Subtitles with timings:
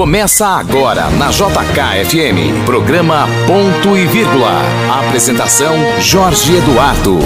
[0.00, 2.64] Começa agora na JKFM.
[2.64, 4.62] Programa Ponto e Vírgula.
[4.98, 7.18] Apresentação Jorge Eduardo.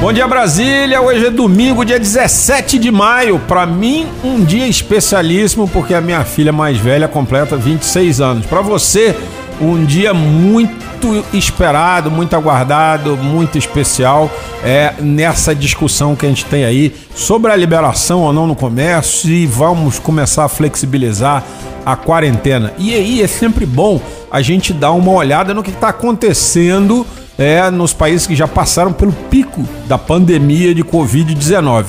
[0.00, 3.38] Bom dia Brasília, hoje é domingo, dia 17 de maio.
[3.38, 8.46] Para mim, um dia especialíssimo porque a minha filha mais velha completa 26 anos.
[8.46, 9.16] Para você,
[9.62, 14.30] um dia muito esperado, muito aguardado, muito especial
[14.64, 19.30] é nessa discussão que a gente tem aí sobre a liberação ou não no comércio
[19.30, 21.44] e vamos começar a flexibilizar
[21.84, 22.72] a quarentena.
[22.78, 24.00] E aí é sempre bom
[24.30, 27.06] a gente dar uma olhada no que está acontecendo
[27.38, 31.86] é, nos países que já passaram pelo pico da pandemia de Covid-19.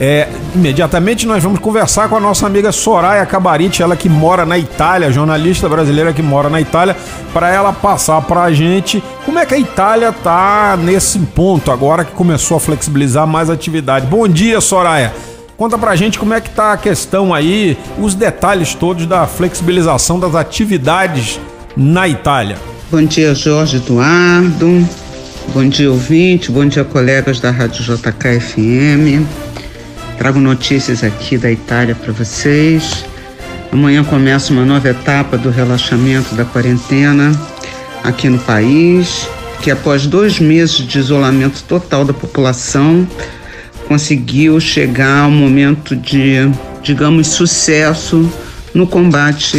[0.00, 4.56] É, imediatamente nós vamos conversar com a nossa amiga Soraya Cabarite, ela que mora na
[4.56, 6.96] Itália, jornalista brasileira que mora na Itália,
[7.32, 12.04] para ela passar para a gente como é que a Itália tá nesse ponto agora
[12.04, 14.06] que começou a flexibilizar mais atividade.
[14.06, 15.12] Bom dia, Soraya.
[15.56, 20.20] Conta pra gente como é que tá a questão aí, os detalhes todos da flexibilização
[20.20, 21.40] das atividades
[21.76, 22.56] na Itália.
[22.88, 24.86] Bom dia, Jorge Eduardo.
[25.52, 26.52] Bom dia, ouvinte.
[26.52, 29.26] Bom dia, colegas da Rádio JKFM.
[30.18, 33.04] Trago notícias aqui da Itália para vocês.
[33.70, 37.30] Amanhã começa uma nova etapa do relaxamento da quarentena
[38.02, 39.28] aqui no país,
[39.62, 43.06] que após dois meses de isolamento total da população,
[43.86, 46.50] conseguiu chegar ao momento de,
[46.82, 48.28] digamos, sucesso
[48.74, 49.58] no combate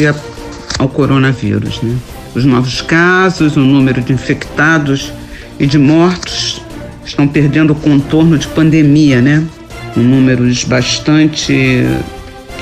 [0.77, 1.81] ao coronavírus.
[1.81, 1.95] Né?
[2.35, 5.13] Os novos casos, o número de infectados
[5.57, 6.61] e de mortos
[7.05, 9.47] estão perdendo o contorno de pandemia, né?
[9.95, 11.83] Números bastante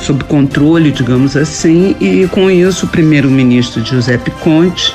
[0.01, 4.93] sob controle, digamos assim, e com isso o primeiro-ministro Giuseppe Conte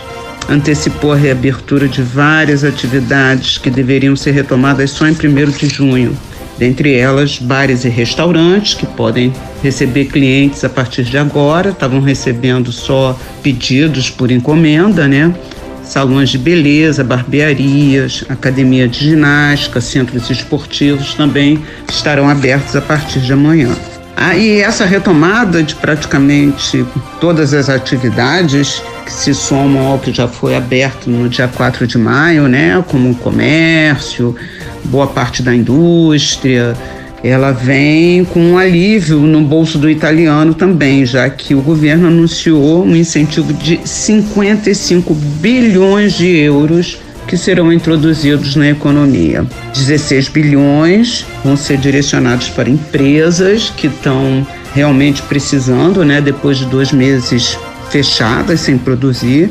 [0.48, 6.16] antecipou a reabertura de várias atividades que deveriam ser retomadas só em 1 de junho
[6.62, 12.70] dentre elas bares e restaurantes que podem receber clientes a partir de agora, estavam recebendo
[12.70, 15.34] só pedidos por encomenda, né?
[15.92, 23.30] Salões de beleza, barbearias, academia de ginástica, centros esportivos também estarão abertos a partir de
[23.30, 23.68] amanhã.
[24.16, 26.86] Ah, e essa retomada de praticamente
[27.20, 31.98] todas as atividades que se somam ao que já foi aberto no dia 4 de
[31.98, 34.34] maio, né, como o comércio,
[34.84, 36.74] boa parte da indústria,
[37.22, 42.84] ela vem com um alívio no bolso do italiano também, já que o governo anunciou
[42.84, 49.46] um incentivo de 55 bilhões de euros que serão introduzidos na economia.
[49.72, 56.92] 16 bilhões vão ser direcionados para empresas que estão realmente precisando, né, depois de dois
[56.92, 57.56] meses
[57.90, 59.50] fechadas sem produzir.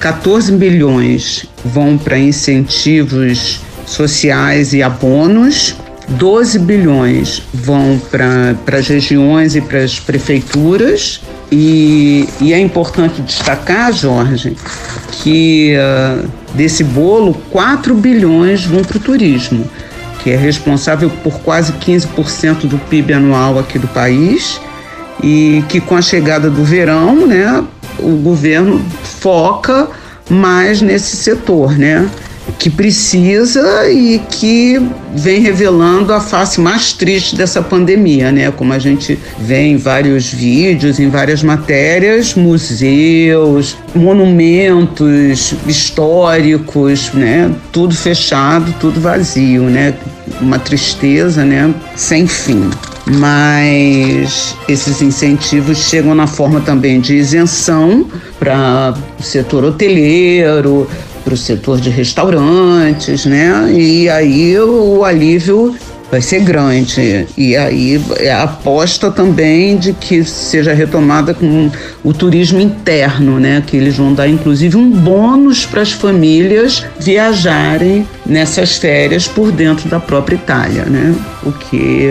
[0.00, 5.76] 14 bilhões vão para incentivos sociais e abonos.
[6.12, 11.20] 12 bilhões vão para as regiões e para as prefeituras.
[11.50, 14.56] E, e, é importante destacar, Jorge,
[15.10, 19.68] que uh, desse bolo, 4 bilhões vão para o turismo,
[20.22, 24.60] que é responsável por quase 15% do PIB anual aqui do país.
[25.22, 27.62] E que com a chegada do verão, né,
[27.98, 28.82] o governo
[29.20, 29.88] foca
[30.28, 32.08] mais nesse setor, né?
[32.62, 34.80] Que precisa e que
[35.16, 38.52] vem revelando a face mais triste dessa pandemia, né?
[38.52, 47.50] Como a gente vê em vários vídeos, em várias matérias, museus, monumentos históricos, né?
[47.72, 49.94] Tudo fechado, tudo vazio, né?
[50.40, 51.74] Uma tristeza, né?
[51.96, 52.70] Sem fim
[53.04, 58.06] mas esses incentivos chegam na forma também de isenção
[58.38, 60.88] para o setor hoteleiro,
[61.24, 63.72] para o setor de restaurantes, né?
[63.72, 65.74] E aí o alívio
[66.12, 67.26] vai ser grande.
[67.38, 71.70] E aí é a aposta também de que seja retomada com
[72.04, 73.62] o turismo interno, né?
[73.66, 79.88] Que eles vão dar inclusive um bônus para as famílias viajarem nessas férias por dentro
[79.88, 81.14] da própria Itália, né?
[81.44, 82.08] O que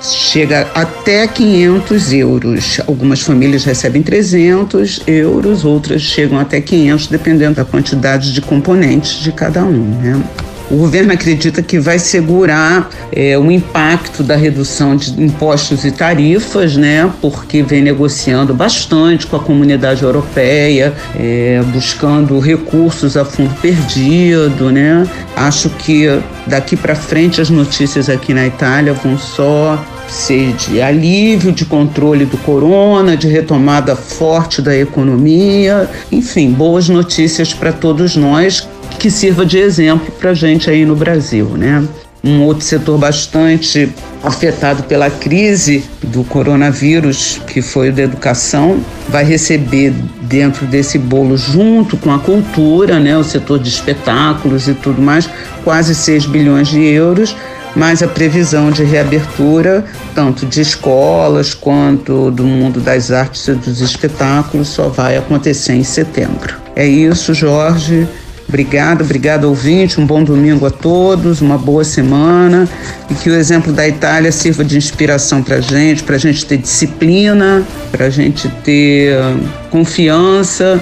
[0.00, 2.80] chega até 500 euros.
[2.86, 9.32] Algumas famílias recebem 300 euros, outras chegam até 500, dependendo da quantidade de componentes de
[9.32, 9.98] cada um.
[10.00, 10.22] Né?
[10.70, 16.76] O governo acredita que vai segurar é, o impacto da redução de impostos e tarifas,
[16.76, 17.10] né?
[17.22, 25.08] Porque vem negociando bastante com a comunidade europeia, é, buscando recursos a fundo perdido, né?
[25.34, 26.06] Acho que
[26.46, 32.24] daqui para frente as notícias aqui na Itália vão só ser de alívio, de controle
[32.24, 38.68] do corona, de retomada forte da economia, enfim, boas notícias para todos nós
[38.98, 41.86] que sirva de exemplo para a gente aí no Brasil, né?
[42.24, 43.88] Um outro setor bastante
[44.24, 51.36] afetado pela crise do coronavírus, que foi o da educação, vai receber dentro desse bolo,
[51.36, 55.30] junto com a cultura, né, o setor de espetáculos e tudo mais,
[55.62, 57.36] quase 6 bilhões de euros
[57.78, 63.80] mas a previsão de reabertura, tanto de escolas quanto do mundo das artes e dos
[63.80, 66.56] espetáculos, só vai acontecer em setembro.
[66.74, 68.08] É isso, Jorge.
[68.48, 72.66] Obrigada, obrigada ouvinte, um bom domingo a todos, uma boa semana
[73.08, 76.46] e que o exemplo da Itália sirva de inspiração para a gente, para a gente
[76.46, 79.38] ter disciplina, para a gente ter uh,
[79.70, 80.80] confiança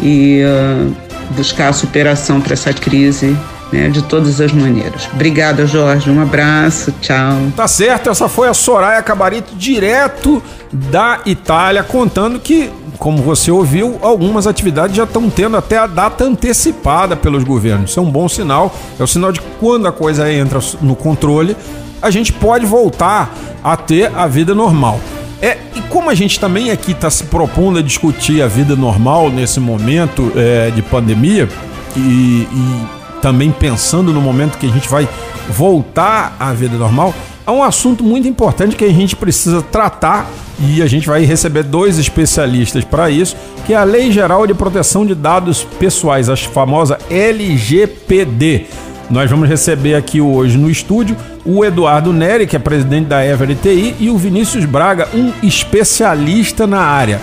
[0.00, 0.94] e uh,
[1.34, 3.34] buscar a superação para essa crise
[3.72, 5.08] né, de todas as maneiras.
[5.12, 6.10] Obrigada, Jorge.
[6.10, 7.36] Um abraço, tchau.
[7.56, 10.42] Tá certo, essa foi a Soraya Cabarito, direto
[10.72, 16.24] da Itália, contando que, como você ouviu, algumas atividades já estão tendo até a data
[16.24, 17.90] antecipada pelos governos.
[17.90, 21.56] Isso é um bom sinal, é o sinal de quando a coisa entra no controle,
[22.00, 23.34] a gente pode voltar
[23.64, 25.00] a ter a vida normal.
[25.40, 29.28] É, e como a gente também aqui está se propondo a discutir a vida normal
[29.28, 31.48] nesse momento é, de pandemia,
[31.94, 32.95] e, e
[33.26, 35.08] também pensando no momento que a gente vai
[35.50, 37.12] voltar à vida normal,
[37.44, 40.30] é um assunto muito importante que a gente precisa tratar
[40.60, 43.36] e a gente vai receber dois especialistas para isso,
[43.66, 48.66] que é a Lei Geral de Proteção de Dados Pessoais, a famosa LGPD.
[49.10, 53.96] Nós vamos receber aqui hoje no estúdio o Eduardo Neri, que é presidente da Everty,
[53.98, 57.20] e o Vinícius Braga, um especialista na área.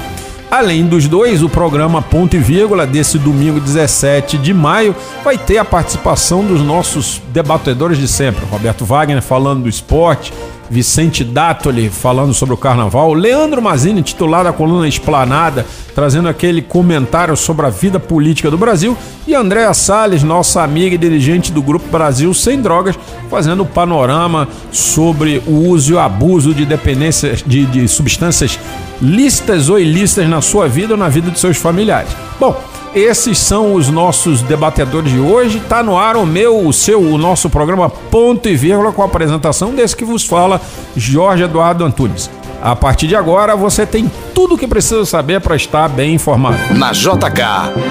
[0.53, 5.57] Além dos dois, o programa Ponto e Vírgula desse domingo 17 de maio vai ter
[5.57, 8.45] a participação dos nossos debatedores de sempre.
[8.45, 10.31] Roberto Wagner falando do esporte,
[10.69, 17.35] Vicente Dátoli falando sobre o carnaval, Leandro Mazini, titular da coluna Esplanada, trazendo aquele comentário
[17.35, 21.87] sobre a vida política do Brasil, e Andréa Salles, nossa amiga e dirigente do Grupo
[21.89, 22.97] Brasil Sem Drogas,
[23.29, 28.59] fazendo o panorama sobre o uso e o abuso de dependências de, de substâncias
[29.01, 32.09] lícitas ou ilícitas na sua vida ou na vida de seus familiares.
[32.39, 32.59] Bom,
[32.95, 35.57] esses são os nossos debatedores de hoje.
[35.57, 39.05] Está no ar o meu, o seu, o nosso programa Ponto e Vírgula com a
[39.05, 40.61] apresentação desse que vos fala,
[40.95, 42.29] Jorge Eduardo Antunes.
[42.61, 46.57] A partir de agora você tem tudo o que precisa saber para estar bem informado.
[46.75, 47.41] Na JK,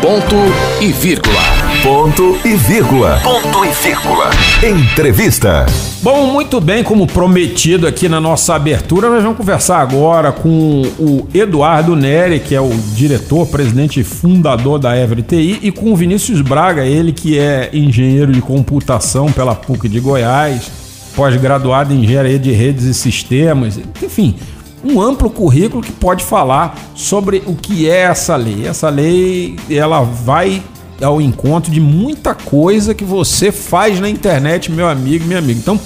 [0.00, 0.36] ponto
[0.80, 1.71] e vírgula.
[1.82, 3.18] Ponto e vírgula.
[3.24, 4.30] Ponto e vírgula.
[4.62, 5.66] Entrevista.
[6.00, 11.26] Bom, muito bem, como prometido aqui na nossa abertura, nós vamos conversar agora com o
[11.34, 16.40] Eduardo Neri, que é o diretor, presidente e fundador da EveryTI, e com o Vinícius
[16.40, 20.70] Braga, ele que é engenheiro de computação pela PUC de Goiás,
[21.16, 24.36] pós-graduado em engenharia de redes e sistemas, enfim,
[24.84, 28.66] um amplo currículo que pode falar sobre o que é essa lei.
[28.66, 30.62] Essa lei, ela vai
[31.00, 35.58] ao encontro de muita coisa que você faz na internet, meu amigo, minha amiga.
[35.58, 35.80] Então,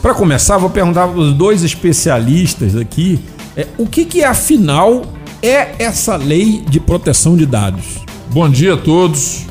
[0.00, 3.20] para começar, vou perguntar para os dois especialistas aqui,
[3.56, 5.02] é, o que, que afinal
[5.42, 7.98] é essa lei de proteção de dados?
[8.30, 9.46] Bom dia a todos.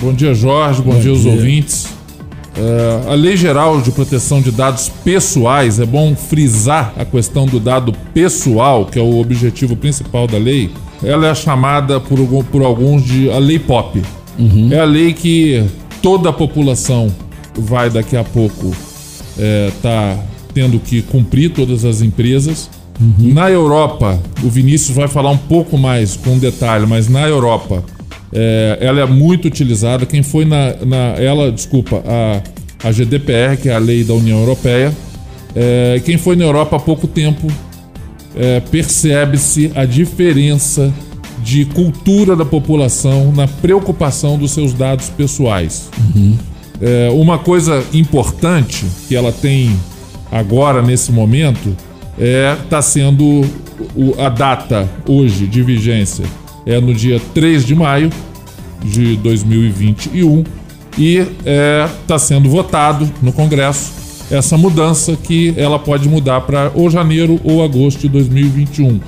[0.00, 0.82] Bom dia, Jorge.
[0.82, 1.86] Bom, Bom dia aos ouvintes.
[2.56, 7.58] Uh, a Lei Geral de Proteção de Dados Pessoais, é bom frisar a questão do
[7.58, 10.70] dado pessoal, que é o objetivo principal da lei.
[11.02, 14.02] Ela é chamada por, por alguns de a Lei POP.
[14.38, 14.72] Uhum.
[14.72, 15.64] É a lei que
[16.02, 17.14] toda a população
[17.56, 18.74] vai daqui a pouco
[19.38, 20.18] é, tá
[20.52, 22.70] tendo que cumprir, todas as empresas.
[23.00, 23.32] Uhum.
[23.34, 27.82] Na Europa, o Vinícius vai falar um pouco mais com detalhe, mas na Europa
[28.32, 30.06] é, ela é muito utilizada.
[30.06, 34.38] Quem foi na, na ela, desculpa, a, a GDPR, que é a lei da União
[34.38, 34.92] Europeia,
[35.56, 37.48] é, quem foi na Europa há pouco tempo
[38.36, 40.92] é, percebe-se a diferença
[41.44, 45.90] de cultura da população na preocupação dos seus dados pessoais.
[45.98, 46.38] Uhum.
[46.80, 49.78] É, uma coisa importante que ela tem
[50.32, 51.76] agora nesse momento
[52.18, 53.44] é está sendo
[53.94, 56.24] o, a data hoje de vigência
[56.64, 58.10] é no dia 3 de maio
[58.82, 60.44] de 2021
[60.96, 66.70] e está é, tá sendo votado no Congresso essa mudança que ela pode mudar para
[66.74, 68.88] ou janeiro ou agosto de 2021.
[68.88, 69.00] Uhum.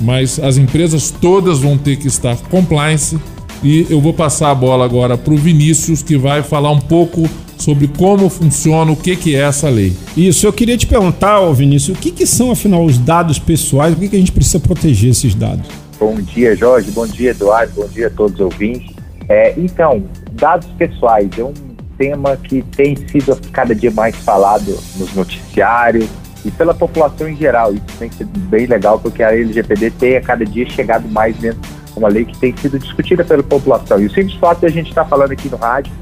[0.00, 3.18] Mas as empresas todas vão ter que estar compliance
[3.62, 7.28] e eu vou passar a bola agora para o Vinícius que vai falar um pouco
[7.56, 9.92] sobre como funciona, o que, que é essa lei.
[10.16, 14.00] Isso, eu queria te perguntar, Vinícius, o que, que são afinal os dados pessoais, por
[14.00, 15.64] que, que a gente precisa proteger esses dados?
[15.98, 16.90] Bom dia, Jorge.
[16.90, 17.72] Bom dia, Eduardo.
[17.76, 18.90] Bom dia a todos os ouvintes.
[19.28, 20.02] É, então,
[20.32, 21.54] dados pessoais é um
[21.96, 26.08] tema que tem sido cada dia mais falado nos noticiários
[26.44, 27.72] e pela população em geral.
[27.72, 31.60] Isso tem sido bem legal porque a LGPD tem a cada dia chegado mais dentro
[31.60, 34.00] de uma lei que tem sido discutida pela população.
[34.00, 35.92] E o simples fato de a gente estar falando aqui no rádio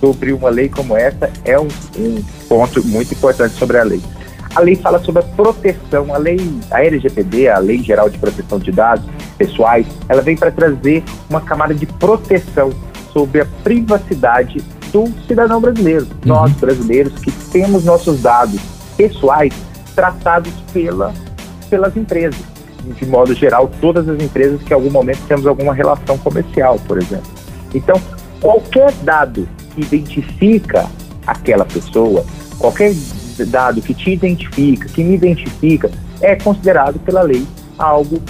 [0.00, 4.00] sobre uma lei como essa é um, um ponto muito importante sobre a lei.
[4.54, 6.38] A lei fala sobre a proteção, a lei,
[6.70, 9.04] a LGPD, a Lei Geral de Proteção de Dados
[9.38, 12.70] Pessoais, ela vem para trazer uma camada de proteção
[13.12, 16.04] sobre a privacidade do cidadão brasileiro.
[16.04, 16.18] Uhum.
[16.26, 18.60] Nós, brasileiros, que temos nossos dados
[18.96, 19.52] pessoais
[19.94, 21.12] tratados pela,
[21.68, 22.40] pelas empresas.
[22.84, 26.98] De modo geral, todas as empresas que em algum momento temos alguma relação comercial, por
[26.98, 27.30] exemplo.
[27.72, 28.00] Então,
[28.40, 30.86] qualquer dado que identifica
[31.26, 32.24] aquela pessoa,
[32.58, 32.92] qualquer
[33.46, 37.46] dado que te identifica, que me identifica, é considerado pela lei
[37.78, 38.20] algo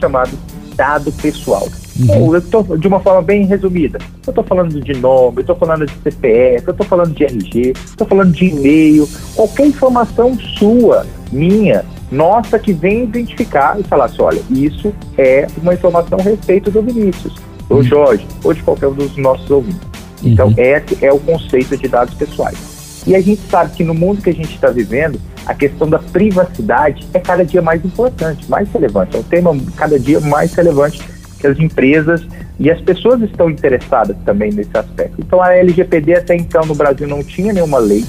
[0.00, 0.36] chamado
[0.74, 1.68] dado pessoal.
[1.98, 2.34] Uhum.
[2.34, 5.86] Eu tô, de uma forma bem resumida, eu estou falando de nome, eu estou falando
[5.86, 11.84] de CPF, eu estou falando de RG, estou falando de e-mail, qualquer informação sua, minha,
[12.10, 16.82] nossa, que vem identificar e falar assim, olha, isso é uma informação a respeito do
[16.82, 17.34] Vinícius,
[17.68, 17.82] do uhum.
[17.82, 19.80] Jorge, ou de qualquer um dos nossos ouvintes.
[20.22, 20.54] Então, uhum.
[20.56, 22.76] esse é o conceito de dados pessoais.
[23.06, 25.98] E a gente sabe que no mundo que a gente está vivendo, a questão da
[25.98, 29.16] privacidade é cada dia mais importante, mais relevante.
[29.16, 31.00] É um tema cada dia mais relevante
[31.38, 32.26] que as empresas
[32.58, 35.16] e as pessoas estão interessadas também nesse aspecto.
[35.18, 38.04] Então, a LGPD até então no Brasil não tinha nenhuma lei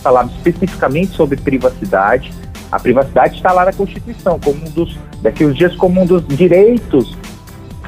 [0.00, 2.32] falava especificamente sobre privacidade.
[2.70, 6.26] A privacidade está lá na Constituição, como um dos, daqui uns dias, como um dos
[6.26, 7.16] direitos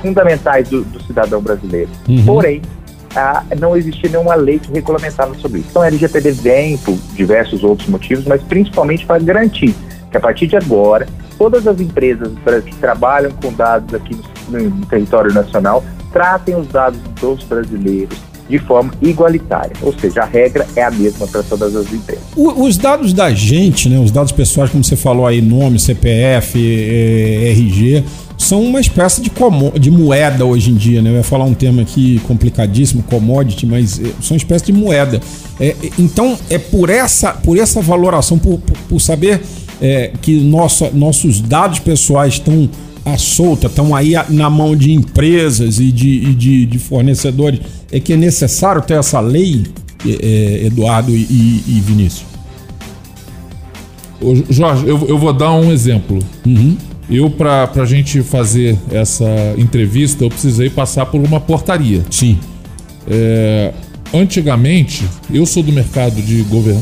[0.01, 1.91] fundamentais do, do cidadão brasileiro.
[2.09, 2.25] Uhum.
[2.25, 2.63] Porém,
[3.59, 5.69] não existia nenhuma lei que regulamentava sobre isso.
[5.71, 9.75] Então, a LGPD vem por diversos outros motivos, mas principalmente para garantir
[10.13, 12.31] que a partir de agora, todas as empresas
[12.65, 14.17] que trabalham com dados aqui
[14.49, 18.17] no, no território nacional tratem os dados dos brasileiros
[18.49, 22.23] de forma igualitária, ou seja, a regra é a mesma para todas as empresas.
[22.37, 27.51] os dados da gente, né, os dados pessoais, como você falou aí, nome, CPF, eh,
[27.51, 28.05] RG,
[28.37, 29.31] são uma espécie de,
[29.79, 31.11] de moeda hoje em dia, né?
[31.11, 35.21] Eu ia falar um termo aqui complicadíssimo, commodity, mas eh, são uma espécie de moeda.
[35.61, 39.41] É, então, é por essa, por essa valoração, por, por, por saber
[39.83, 42.71] é, que nossa, nossos dados pessoais estão
[43.05, 47.61] à solta, estão aí na mão de empresas e de, e de, de fornecedores,
[47.91, 49.67] é que é necessário ter essa lei,
[50.07, 52.31] é, Eduardo e, e Vinícius?
[54.49, 56.21] Jorge, eu, eu vou dar um exemplo.
[56.47, 56.77] Uhum.
[57.11, 59.27] Eu, para a gente fazer essa
[59.59, 62.03] entrevista, eu precisei passar por uma portaria.
[62.09, 62.39] Sim.
[63.11, 63.73] É,
[64.15, 66.79] antigamente, eu sou do mercado de govern...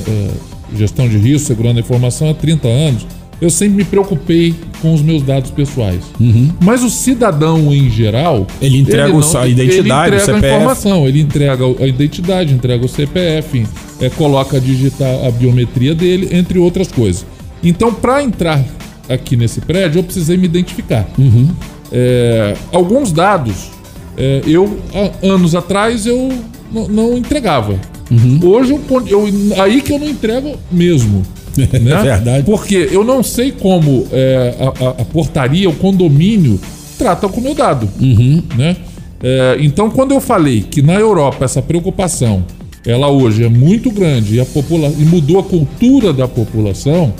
[0.77, 3.07] Gestão de risco, segurança da informação há 30 anos.
[3.41, 6.03] Eu sempre me preocupei com os meus dados pessoais.
[6.21, 6.50] Uhum.
[6.62, 8.47] Mas o cidadão em geral.
[8.61, 12.85] Ele entrega ele não, a identidade, ele entrega a informação, ele entrega a identidade, entrega
[12.85, 13.67] o CPF,
[14.00, 17.25] é, coloca a digitar a biometria dele, entre outras coisas.
[17.62, 18.62] Então, para entrar
[19.09, 21.09] aqui nesse prédio, eu precisei me identificar.
[21.19, 21.49] Uhum.
[21.91, 23.71] É, alguns dados,
[24.19, 26.31] é, eu, há anos atrás, eu
[26.73, 27.79] não entregava.
[28.11, 28.40] Uhum.
[28.43, 31.23] Hoje, eu, eu, aí que eu não entrego mesmo.
[31.57, 31.93] É né?
[31.99, 32.45] É verdade.
[32.45, 36.59] Porque eu não sei como é, a, a, portaria, o condomínio,
[36.99, 37.88] trata com o meu dado.
[38.00, 38.43] Uhum.
[38.57, 38.76] Né?
[39.23, 42.45] É, então, quando eu falei que na Europa essa preocupação
[42.87, 47.12] ela hoje é muito grande e, a popula e mudou a cultura da população,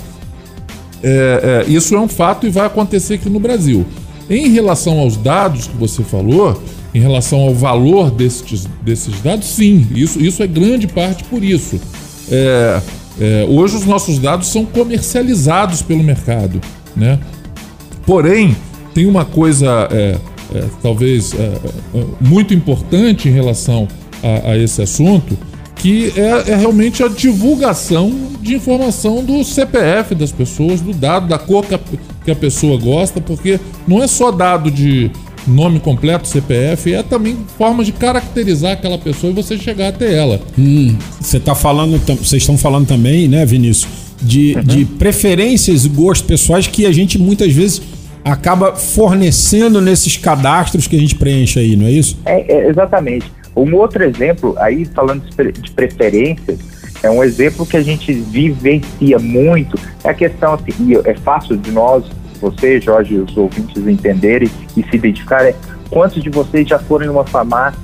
[1.03, 3.85] é, é, isso é um fato e vai acontecer aqui no Brasil.
[4.29, 6.61] Em relação aos dados que você falou,
[6.93, 11.79] em relação ao valor desses, desses dados, sim, isso, isso é grande parte por isso.
[12.29, 12.81] É,
[13.19, 16.59] é, hoje os nossos dados são comercializados pelo mercado,
[16.95, 17.19] né?
[18.05, 18.55] Porém,
[18.93, 20.17] tem uma coisa é,
[20.53, 21.53] é talvez é,
[22.19, 23.87] muito importante em relação
[24.23, 25.37] a, a esse assunto,
[25.75, 31.39] que é, é, realmente a divulgação de informação do CPF das pessoas, do dado, da
[31.39, 31.79] cor que a,
[32.23, 35.09] que a pessoa gosta, porque não é só dado de
[35.47, 40.39] nome completo, CPF, é também forma de caracterizar aquela pessoa e você chegar até ela.
[40.57, 43.87] Hum, você tá falando, vocês estão falando também, né, Vinícius,
[44.21, 44.63] de, uhum.
[44.63, 47.81] de preferências e gostos pessoais que a gente muitas vezes
[48.23, 52.19] acaba fornecendo nesses cadastros que a gente preenche aí, não é isso?
[52.25, 53.31] É, é exatamente.
[53.55, 56.59] Um outro exemplo, aí falando de preferências,
[57.03, 61.71] é um exemplo que a gente vivencia muito, é a questão assim, é fácil de
[61.71, 62.05] nós,
[62.41, 65.55] você, Jorge, os ouvintes entenderem e se identificarem, é
[65.89, 67.79] quantos de vocês já foram em uma farmácia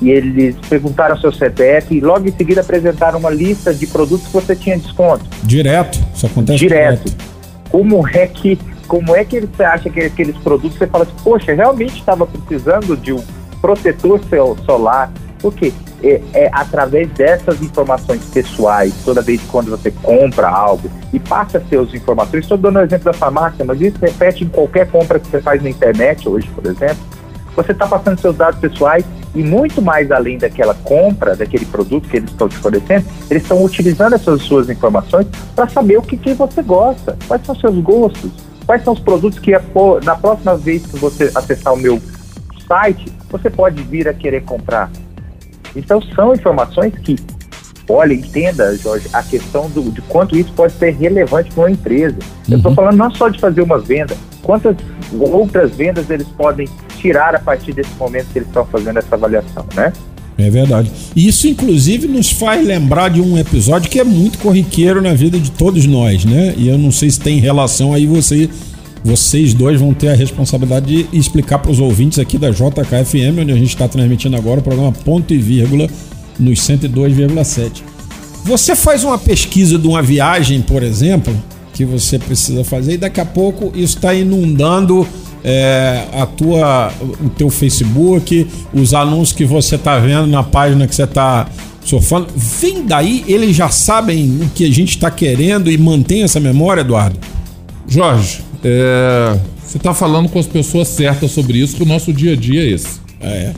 [0.00, 4.32] e eles perguntaram seu CPF e logo em seguida apresentaram uma lista de produtos que
[4.32, 5.24] você tinha desconto?
[5.42, 7.04] Direto, isso acontece direto.
[7.04, 7.30] direto.
[7.70, 11.54] Como é que como é que você acha que aqueles produtos você fala assim, poxa,
[11.54, 13.22] realmente estava precisando de um
[13.60, 14.20] protetor
[14.66, 21.18] solar, porque é, é, através dessas informações pessoais, toda vez quando você compra algo e
[21.18, 25.18] passa seus informações, estou dando o exemplo da farmácia, mas isso repete em qualquer compra
[25.18, 27.04] que você faz na internet hoje, por exemplo,
[27.54, 29.04] você está passando seus dados pessoais
[29.34, 33.62] e muito mais além daquela compra, daquele produto que eles estão te fornecendo, eles estão
[33.62, 38.30] utilizando essas suas informações para saber o que, que você gosta, quais são seus gostos,
[38.66, 39.52] quais são os produtos que
[40.04, 42.00] na próxima vez que você acessar o meu
[42.66, 44.90] site, você pode vir a querer comprar.
[45.74, 47.16] Então são informações que,
[47.88, 52.16] olha, entenda, Jorge, a questão do, de quanto isso pode ser relevante para uma empresa.
[52.16, 52.54] Uhum.
[52.54, 54.76] Eu estou falando não só de fazer uma venda, quantas
[55.12, 59.64] outras vendas eles podem tirar a partir desse momento que eles estão fazendo essa avaliação,
[59.74, 59.92] né?
[60.38, 60.90] É verdade.
[61.14, 65.50] Isso, inclusive, nos faz lembrar de um episódio que é muito corriqueiro na vida de
[65.50, 66.54] todos nós, né?
[66.56, 68.48] E eu não sei se tem relação aí você,
[69.02, 73.52] vocês dois vão ter a responsabilidade de explicar para os ouvintes aqui da JKFM, onde
[73.52, 75.88] a gente está transmitindo agora o programa Ponto e Vírgula
[76.38, 77.82] nos 102,7.
[78.44, 81.34] Você faz uma pesquisa de uma viagem, por exemplo,
[81.72, 85.06] que você precisa fazer e daqui a pouco isso está inundando
[85.42, 86.92] é, a tua,
[87.22, 91.48] o teu Facebook, os anúncios que você está vendo na página que você está
[91.82, 96.38] surfando, vem daí, eles já sabem o que a gente está querendo e mantém essa
[96.38, 97.18] memória, Eduardo?
[97.88, 102.32] Jorge, é, você está falando com as pessoas certas sobre isso, que o nosso dia
[102.32, 103.00] a dia é esse.
[103.20, 103.52] É.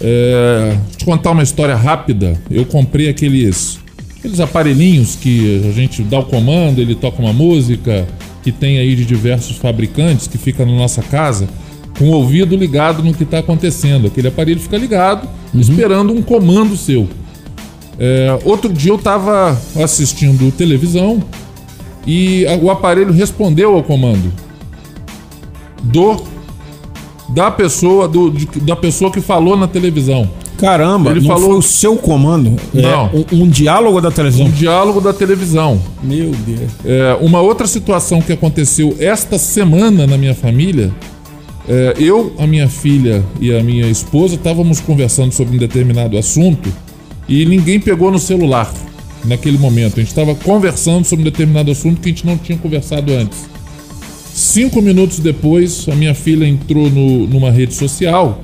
[0.00, 2.40] é te contar uma história rápida.
[2.50, 3.78] Eu comprei aqueles,
[4.18, 8.06] aqueles aparelhinhos que a gente dá o comando, ele toca uma música,
[8.42, 11.48] que tem aí de diversos fabricantes que fica na nossa casa
[11.98, 14.06] com o ouvido ligado no que está acontecendo.
[14.06, 15.60] Aquele aparelho fica ligado, uhum.
[15.60, 17.08] esperando um comando seu.
[17.98, 21.22] É, outro dia eu estava assistindo televisão
[22.06, 24.32] e o aparelho respondeu ao comando
[25.88, 26.16] do
[27.28, 30.28] da pessoa do, de, da pessoa que falou na televisão.
[30.56, 32.56] Caramba, ele falou o seu comando?
[32.74, 33.06] É, não.
[33.06, 34.46] É, um, um, diálogo da televisão?
[34.46, 35.80] Um diálogo da televisão.
[36.02, 36.70] Meu Deus.
[36.84, 40.92] É, uma outra situação que aconteceu esta semana na minha família.
[41.68, 46.72] É, eu, a minha filha e a minha esposa estávamos conversando sobre um determinado assunto
[47.28, 48.72] e ninguém pegou no celular
[49.24, 49.94] naquele momento.
[49.94, 53.46] A gente estava conversando sobre um determinado assunto que a gente não tinha conversado antes.
[54.38, 58.40] Cinco minutos depois, a minha filha entrou no, numa rede social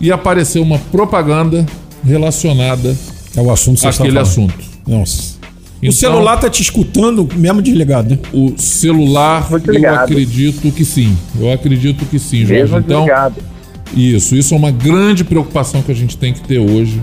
[0.00, 1.64] e apareceu uma propaganda
[2.04, 2.96] relacionada
[3.36, 4.58] ao assunto aquele assunto.
[4.84, 5.36] Nossa.
[5.78, 8.18] Então, o celular tá te escutando mesmo desligado, né?
[8.32, 11.16] O celular, eu acredito que sim.
[11.38, 12.54] Eu acredito que sim, Jorge.
[12.54, 13.36] Mesmo então, desligado.
[13.94, 17.00] isso, isso é uma grande preocupação que a gente tem que ter hoje.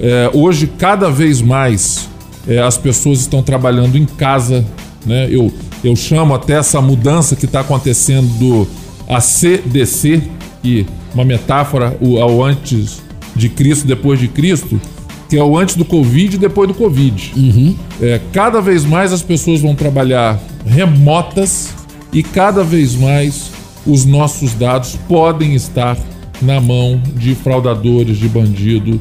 [0.00, 2.08] É, hoje, cada vez mais,
[2.48, 4.64] é, as pessoas estão trabalhando em casa,
[5.06, 5.28] né?
[5.30, 5.52] Eu,
[5.84, 8.66] eu chamo até essa mudança que está acontecendo do
[9.08, 10.22] ACDC,
[10.62, 13.02] que uma metáfora ao antes
[13.36, 14.80] de Cristo, depois de Cristo,
[15.28, 17.32] que é o antes do Covid e depois do Covid.
[17.36, 17.76] Uhum.
[18.00, 21.70] É, cada vez mais as pessoas vão trabalhar remotas
[22.12, 23.50] e cada vez mais
[23.86, 25.98] os nossos dados podem estar
[26.40, 29.00] na mão de fraudadores, de bandido,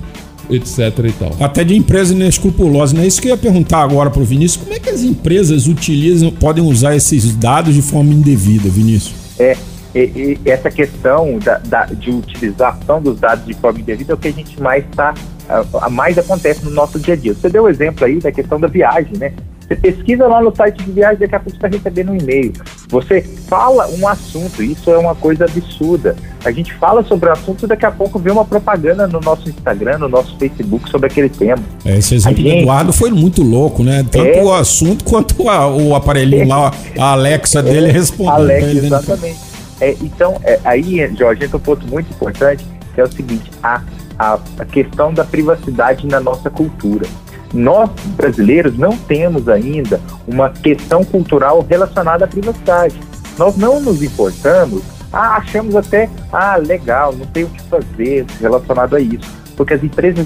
[0.55, 1.31] etc e tal.
[1.39, 3.05] Até de empresa inescrupulosa, né?
[3.05, 4.63] Isso que eu ia perguntar agora para o Vinícius.
[4.63, 9.13] Como é que as empresas utilizam, podem usar esses dados de forma indevida, Vinícius?
[9.39, 9.57] É,
[9.95, 14.17] e, e essa questão da, da, de utilização dos dados de forma indevida é o
[14.17, 15.13] que a gente mais está,
[15.47, 17.33] a, a, mais acontece no nosso dia a dia.
[17.33, 19.33] Você deu o exemplo aí da questão da viagem, né?
[19.73, 22.53] Você pesquisa lá no site de viagem, daqui a pouco você está recebendo um e-mail.
[22.89, 26.15] Você fala um assunto, isso é uma coisa absurda.
[26.45, 29.49] A gente fala sobre o assunto e daqui a pouco vê uma propaganda no nosso
[29.49, 31.63] Instagram, no nosso Facebook sobre aquele tema.
[31.85, 32.51] É, esse exemplo gente...
[32.51, 34.05] do Eduardo foi muito louco, né?
[34.09, 34.43] Tanto é...
[34.43, 38.35] o assunto quanto a, o aparelhinho lá, a Alexa dele respondendo.
[38.35, 38.85] Alexa, né?
[38.85, 39.39] exatamente.
[39.81, 43.81] É, então, é, aí, Jorge, entra um ponto muito importante, que é o seguinte, a,
[44.19, 47.07] a, a questão da privacidade na nossa cultura.
[47.53, 52.99] Nós, brasileiros, não temos ainda uma questão cultural relacionada à privacidade.
[53.37, 58.95] Nós não nos importamos, ah, achamos até, ah, legal, não tem o que fazer relacionado
[58.95, 59.29] a isso.
[59.55, 60.25] Porque as empresas,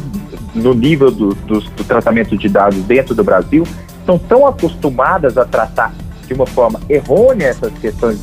[0.55, 3.63] no nível do, do, do tratamento de dados dentro do Brasil,
[3.99, 5.93] estão tão acostumadas a tratar
[6.25, 8.19] de uma forma errônea essas questões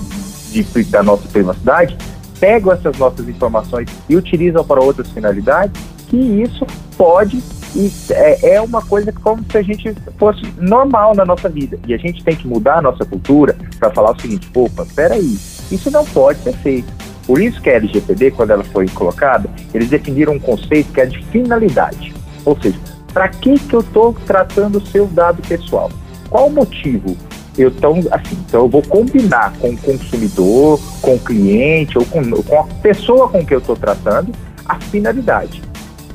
[0.51, 1.97] de, da nossa privacidade,
[2.41, 7.43] pegam essas nossas informações e utilizam para outras finalidades, que isso pode
[7.75, 11.79] e é, é uma coisa como se a gente fosse normal na nossa vida.
[11.87, 15.37] E a gente tem que mudar a nossa cultura para falar o seguinte: opa, peraí,
[15.71, 16.93] isso não pode ser feito.
[17.27, 21.07] Por isso que a LGPD, quando ela foi colocada, eles definiram um conceito que é
[21.07, 22.15] de finalidade.
[22.45, 22.79] Ou seja,
[23.13, 25.91] para que, que eu estou tratando o seu dado pessoal?
[26.29, 27.17] Qual o motivo?
[27.57, 32.31] eu tão, assim, então eu vou combinar com o consumidor, com o cliente ou com,
[32.43, 34.33] com a pessoa com que eu estou tratando
[34.67, 35.63] a finalidade.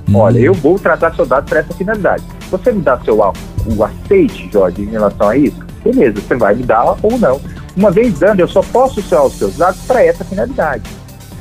[0.09, 0.15] Hum.
[0.15, 2.23] Olha, eu vou tratar seu dado para essa finalidade.
[2.49, 5.59] Você me dá seu o aceite, Jorge, em relação a isso?
[5.83, 7.39] Beleza, você vai me dar ou não.
[7.75, 10.83] Uma vez dando, eu só posso usar os seus dados para essa finalidade.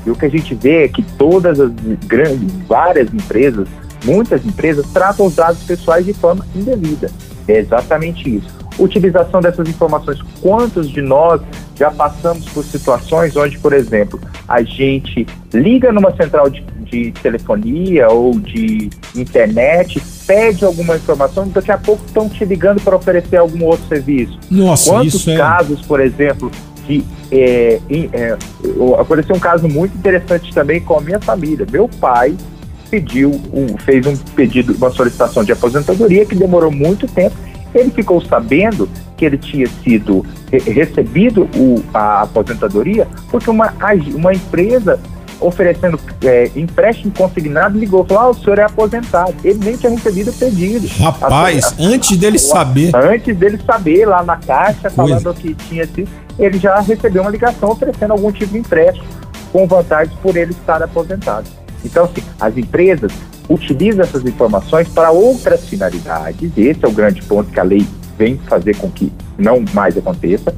[0.07, 1.73] E o que a gente vê é que todas as
[2.07, 3.67] grandes, várias empresas,
[4.05, 7.11] muitas empresas tratam os dados pessoais de forma indevida.
[7.49, 8.49] É exatamente isso.
[8.79, 10.21] Utilização dessas informações.
[10.41, 11.41] Quantos de nós
[11.75, 18.09] já passamos por situações onde, por exemplo, a gente liga numa central de, de telefonia
[18.09, 23.65] ou de internet, pede alguma informação, daqui a pouco estão te ligando para oferecer algum
[23.65, 24.39] outro serviço.
[24.51, 25.37] Nossa, Quantos é...
[25.37, 26.51] casos, por exemplo,
[26.87, 28.39] de é, é,
[28.99, 31.67] aconteceu um caso muito interessante também com a minha família.
[31.71, 32.35] Meu pai
[32.91, 37.37] pediu, um, fez um pedido, uma solicitação de aposentadoria que demorou muito tempo.
[37.75, 43.75] Ele ficou sabendo que ele tinha sido recebido o, a aposentadoria porque uma,
[44.15, 44.99] uma empresa
[45.41, 49.35] oferecendo é, empréstimo consignado ligou falou: ah, o senhor é aposentado.
[49.45, 50.87] Ele nem tinha recebido o pedido.
[50.99, 52.95] Rapaz, a, antes dele saber.
[52.95, 57.71] Antes dele saber lá na caixa, falando que tinha sido, ele já recebeu uma ligação
[57.71, 59.07] oferecendo algum tipo de empréstimo
[59.53, 61.49] com vantagens por ele estar aposentado.
[61.85, 63.13] Então, assim, as empresas
[63.49, 66.51] utilizam essas informações para outras finalidades.
[66.57, 67.87] Esse é o grande ponto que a lei
[68.19, 70.55] vem fazer com que não mais aconteça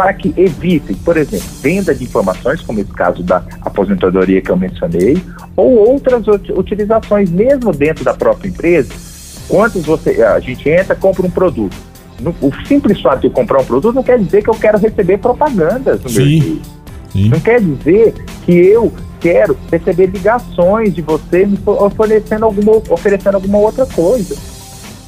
[0.00, 4.56] para que evitem, por exemplo, venda de informações, como esse caso da aposentadoria que eu
[4.56, 5.22] mencionei,
[5.54, 8.94] ou outras utilizações mesmo dentro da própria empresa.
[9.46, 11.76] Quantos você, a gente entra, compra um produto.
[12.40, 15.18] O simples fato de eu comprar um produto não quer dizer que eu quero receber
[15.18, 16.16] propagandas no Sim.
[16.16, 16.26] meu
[17.12, 17.28] dia.
[17.28, 18.14] Não quer dizer
[18.46, 24.34] que eu quero receber ligações de você me oferecendo alguma, oferecendo alguma outra coisa.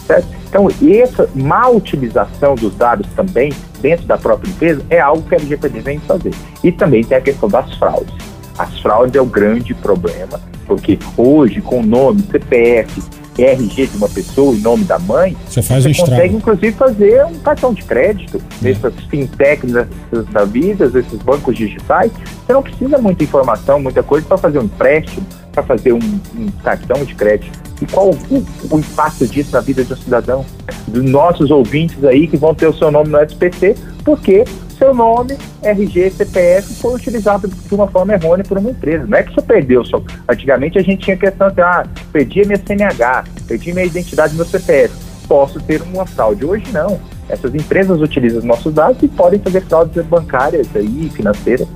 [0.06, 0.28] Certo?
[0.50, 0.68] Então,
[1.00, 3.50] essa má utilização dos dados também
[3.82, 6.32] dentro da própria empresa é algo que a LGPD vem fazer.
[6.62, 8.14] E também tem a questão das fraudes.
[8.56, 13.02] As fraudes é o grande problema, porque hoje, com o nome, CPF,
[13.38, 16.36] RG de uma pessoa, em nome da mãe, você, faz você um consegue, estrago.
[16.36, 18.64] inclusive, fazer um cartão de crédito é.
[18.64, 19.86] nessas fintechs da,
[20.32, 22.12] da vida, esses bancos digitais.
[22.46, 26.50] Você não precisa muita informação, muita coisa para fazer um empréstimo, para fazer um, um,
[26.62, 27.56] cartão de crédito.
[27.80, 30.46] E qual o, o, impacto disso na vida de um cidadão?
[30.88, 34.44] Dos nossos ouvintes aí que vão ter o seu nome no SPC, porque
[34.78, 39.06] seu nome, RG, CPF foi utilizado de uma forma errônea por uma empresa.
[39.06, 40.02] Não é que você perdeu só.
[40.28, 44.92] Antigamente a gente tinha questão de, ah, perdi minha CNH, perdi minha identidade, meu CPF.
[45.28, 46.44] Posso ter uma fraude.
[46.44, 47.00] Hoje não.
[47.28, 51.68] Essas empresas utilizam os nossos dados e podem fazer fraudes bancárias aí, financeiras,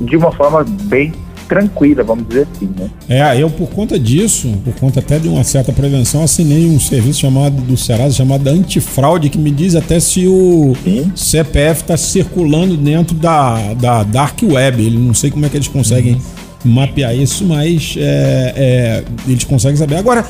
[0.00, 1.12] de uma forma bem
[1.48, 2.90] tranquila, vamos dizer assim, né?
[3.08, 7.20] É, eu por conta disso, por conta até de uma certa prevenção, assinei um serviço
[7.20, 11.12] chamado do Serasa chamado Antifraude, que me diz até se o Sim.
[11.14, 14.84] CPF está circulando dentro da, da Dark Web.
[14.84, 16.72] Ele não sei como é que eles conseguem uhum.
[16.72, 19.96] mapear isso, mas é, é, eles conseguem saber.
[19.96, 20.26] Agora,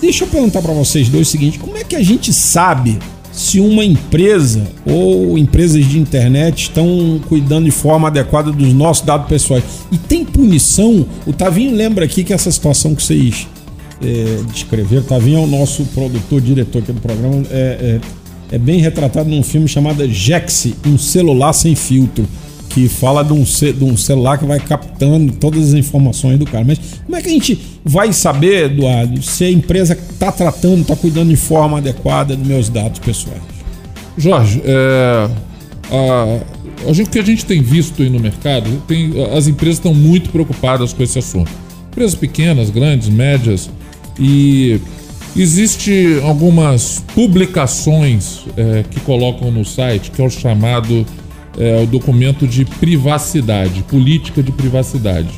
[0.00, 2.98] deixa eu perguntar para vocês dois o seguinte: como é que a gente sabe
[3.38, 9.28] se uma empresa ou empresas de internet estão cuidando de forma adequada dos nossos dados
[9.28, 9.62] pessoais.
[9.92, 11.06] E tem punição.
[11.24, 13.46] O Tavinho lembra aqui que essa situação que vocês
[14.02, 18.00] é, descreveram, Tavinho é o nosso produtor, diretor aqui do programa, é,
[18.50, 22.26] é, é bem retratado num filme chamado Jex, um celular sem filtro
[22.78, 26.64] que fala de um, de um celular que vai captando todas as informações do cara.
[26.64, 30.94] Mas como é que a gente vai saber, Eduardo, se a empresa está tratando, está
[30.94, 33.42] cuidando de forma adequada dos meus dados pessoais?
[34.16, 35.28] Jorge, é,
[35.90, 39.76] a, a gente, o que a gente tem visto aí no mercado, tem, as empresas
[39.76, 41.50] estão muito preocupadas com esse assunto.
[41.90, 43.68] Empresas pequenas, grandes, médias,
[44.20, 44.80] e
[45.36, 51.04] existe algumas publicações é, que colocam no site, que é o chamado
[51.58, 55.30] é, o documento de privacidade, política de privacidade.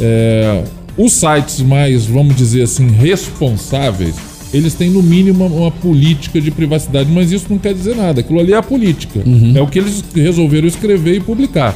[0.00, 0.64] É,
[0.98, 4.16] os sites mais, vamos dizer assim, responsáveis,
[4.52, 8.20] eles têm no mínimo uma, uma, política de privacidade, mas isso não quer dizer nada.
[8.20, 9.20] Aquilo ali é a política.
[9.24, 9.52] Uhum.
[9.56, 11.74] É o que eles resolveram escrever e publicar.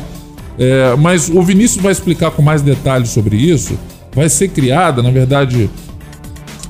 [0.58, 3.78] É, mas o Vinícius vai explicar com mais detalhes sobre isso.
[4.12, 5.70] Vai ser criada, na verdade,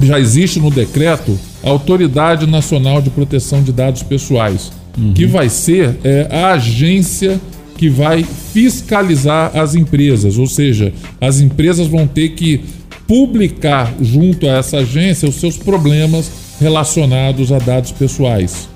[0.00, 5.12] já existe no decreto a Autoridade Nacional de Proteção de Dados Pessoais uhum.
[5.12, 7.40] que vai ser é, a agência
[7.76, 12.60] que vai fiscalizar as empresas, ou seja, as empresas vão ter que
[13.06, 16.30] publicar junto a essa agência os seus problemas
[16.60, 18.68] relacionados a dados pessoais.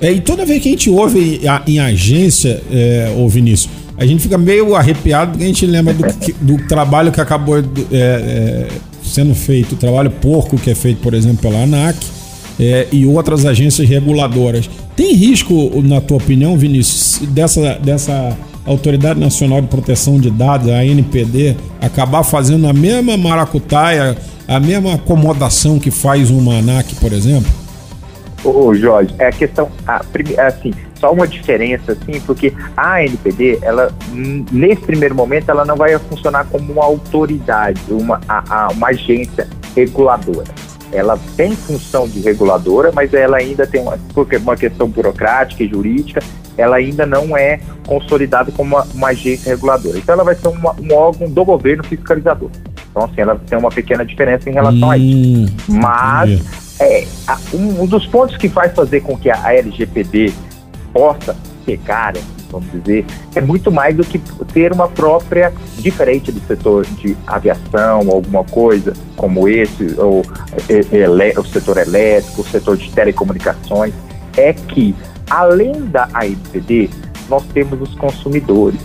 [0.00, 4.04] É, e toda vez que a gente ouve em, em agência, é, ô Vinícius, a
[4.04, 6.04] gente fica meio arrepiado porque a gente lembra do,
[6.40, 7.62] do trabalho que acabou é,
[7.92, 8.68] é,
[9.02, 11.96] sendo feito, o trabalho porco que é feito, por exemplo, pela ANAC
[12.60, 14.68] é, e outras agências reguladoras.
[14.96, 20.84] Tem risco, na tua opinião, Vinícius, dessa, dessa Autoridade Nacional de Proteção de Dados, a
[20.84, 24.16] NPD, acabar fazendo a mesma maracutaia,
[24.48, 27.50] a mesma acomodação que faz uma ANAC, por exemplo?
[28.42, 30.02] Ô, Jorge, é a questão, a,
[30.46, 33.92] assim, só uma diferença, assim, porque a NPD, ela,
[34.50, 39.46] nesse primeiro momento, ela não vai funcionar como uma autoridade, uma, a, a, uma agência
[39.74, 40.46] reguladora.
[40.96, 43.98] Ela tem função de reguladora, mas ela ainda tem uma,
[44.42, 46.22] uma questão burocrática e jurídica,
[46.56, 49.98] ela ainda não é consolidada como uma, uma agência reguladora.
[49.98, 52.50] Então, ela vai ser uma, um órgão do governo fiscalizador.
[52.90, 55.54] Então, assim, ela tem uma pequena diferença em relação hum, a isso.
[55.68, 56.40] Mas,
[56.80, 57.06] é,
[57.52, 60.32] um, um, dos pontos que vai fazer com que a LGPD
[60.92, 62.14] possa pegar,
[62.58, 64.18] vamos dizer, é muito mais do que
[64.52, 70.24] ter uma própria, diferente do setor de aviação, alguma coisa como esse, ou
[70.68, 73.92] ele, o setor elétrico, o setor de telecomunicações,
[74.36, 74.94] é que,
[75.28, 76.90] além da ANPD,
[77.28, 78.80] nós temos os consumidores,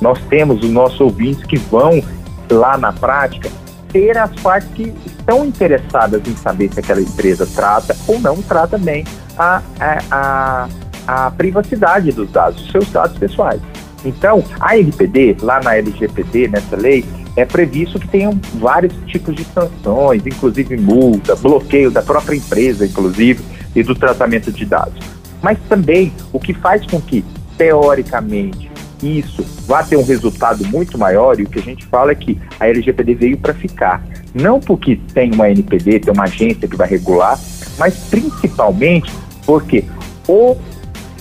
[0.00, 2.02] nós temos os nossos ouvintes que vão
[2.50, 3.48] lá na prática
[3.92, 8.78] ter as partes que estão interessadas em saber se aquela empresa trata ou não trata
[8.78, 9.04] bem
[9.38, 9.62] a,
[10.10, 10.68] a
[11.06, 13.60] a privacidade dos dados, os seus dados pessoais.
[14.04, 17.04] Então, a LPD, lá na LGPD, nessa lei,
[17.36, 23.42] é previsto que tenham vários tipos de sanções, inclusive multa, bloqueio da própria empresa, inclusive,
[23.74, 25.02] e do tratamento de dados.
[25.40, 27.24] Mas também o que faz com que,
[27.56, 28.70] teoricamente,
[29.02, 32.38] isso vá ter um resultado muito maior, e o que a gente fala é que
[32.60, 34.04] a LGPD veio para ficar.
[34.34, 37.38] Não porque tem uma NPD, tem uma agência que vai regular,
[37.78, 39.12] mas principalmente
[39.44, 39.84] porque
[40.28, 40.56] o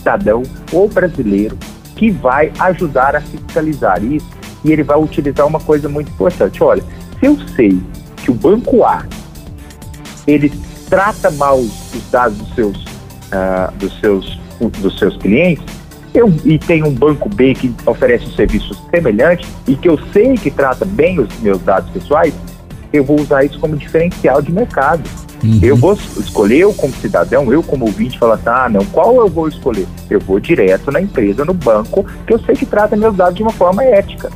[0.01, 1.57] cidadão ou brasileiro
[1.95, 4.27] que vai ajudar a fiscalizar isso
[4.65, 6.63] e ele vai utilizar uma coisa muito importante.
[6.63, 6.83] Olha,
[7.19, 7.79] se eu sei
[8.17, 9.05] que o banco A
[10.25, 10.51] ele
[10.89, 14.39] trata mal os dados dos seus, uh, dos seus,
[14.79, 15.63] dos seus clientes,
[16.13, 20.35] eu, e tem um banco B que oferece um serviço semelhante e que eu sei
[20.35, 22.33] que trata bem os meus dados pessoais,
[22.91, 25.01] eu vou usar isso como diferencial de mercado.
[25.43, 25.59] Uhum.
[25.61, 29.27] Eu vou escolher, eu como cidadão, eu como ouvinte, falar assim, ah, não, qual eu
[29.27, 29.87] vou escolher?
[30.09, 33.41] Eu vou direto na empresa, no banco, que eu sei que trata meus dados de
[33.41, 34.29] uma forma ética.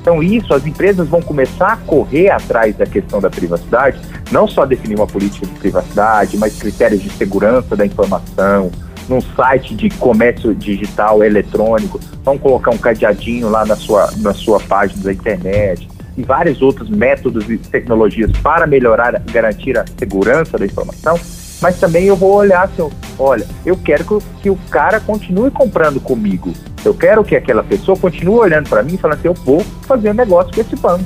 [0.00, 4.64] Então, isso, as empresas vão começar a correr atrás da questão da privacidade, não só
[4.64, 8.70] definir uma política de privacidade, mas critérios de segurança da informação,
[9.08, 14.60] num site de comércio digital eletrônico, vão colocar um cadeadinho lá na sua, na sua
[14.60, 20.64] página da internet, e vários outros métodos e tecnologias para melhorar, garantir a segurança da
[20.64, 21.18] informação,
[21.60, 26.00] mas também eu vou olhar assim, olha, eu quero que, que o cara continue comprando
[26.00, 26.52] comigo.
[26.84, 30.10] Eu quero que aquela pessoa continue olhando para mim e falando assim, eu vou fazer
[30.10, 31.04] um negócio com esse banco.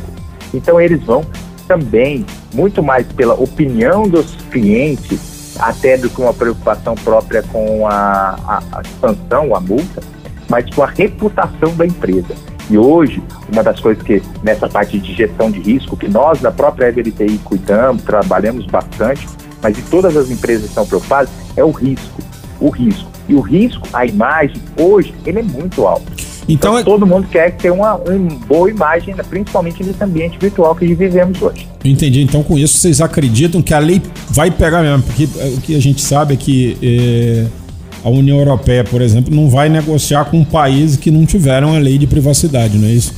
[0.53, 1.25] Então eles vão
[1.67, 8.37] também, muito mais pela opinião dos clientes, até do que uma preocupação própria com a,
[8.45, 10.03] a, a sanção, a multa,
[10.49, 12.35] mas com a reputação da empresa.
[12.71, 13.21] E hoje,
[13.53, 17.39] uma das coisas que nessa parte de gestão de risco, que nós da própria EverTI
[17.45, 19.27] cuidamos, trabalhamos bastante,
[19.61, 22.23] mas e todas as empresas estão preocupadas, é o risco.
[22.61, 23.11] O risco.
[23.29, 26.13] E o risco, a imagem, hoje, ele é muito alto.
[26.49, 26.85] Então, então é...
[26.85, 31.69] todo mundo quer ter uma, uma boa imagem, principalmente nesse ambiente virtual que vivemos hoje.
[31.85, 32.23] Entendi.
[32.23, 35.03] Então, com isso, vocês acreditam que a lei vai pegar mesmo?
[35.03, 36.79] Porque é, o que a gente sabe é que.
[36.83, 37.61] É
[38.05, 41.99] a União Europeia, por exemplo, não vai negociar com países que não tiveram a lei
[41.99, 43.15] de privacidade, não é isso?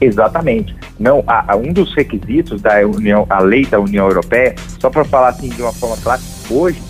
[0.00, 0.74] Exatamente.
[0.98, 5.04] Não, a, a um dos requisitos da União, a lei da União Europeia, só para
[5.04, 6.80] falar assim de uma forma clara, hoje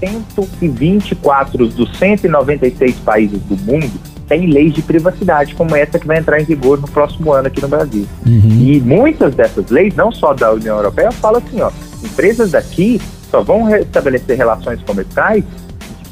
[0.00, 3.90] 124 dos 196 países do mundo
[4.28, 7.62] têm leis de privacidade, como essa que vai entrar em vigor no próximo ano aqui
[7.62, 8.06] no Brasil.
[8.26, 8.60] Uhum.
[8.60, 11.70] E muitas dessas leis, não só da União Europeia, falam assim, ó,
[12.04, 15.44] empresas daqui só vão estabelecer relações comerciais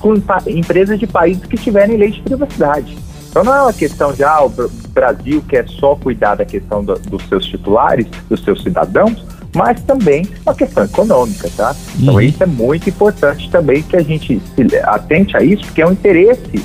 [0.07, 0.15] com
[0.49, 2.97] empresas de países que tiverem lei de privacidade.
[3.29, 4.53] Então não é uma questão de, ah, o
[4.91, 10.27] Brasil quer só cuidar da questão do, dos seus titulares, dos seus cidadãos, mas também
[10.45, 11.75] uma questão econômica, tá?
[11.99, 12.21] Então uhum.
[12.21, 14.41] isso é muito importante também que a gente
[14.85, 16.65] atente a isso, porque é um interesse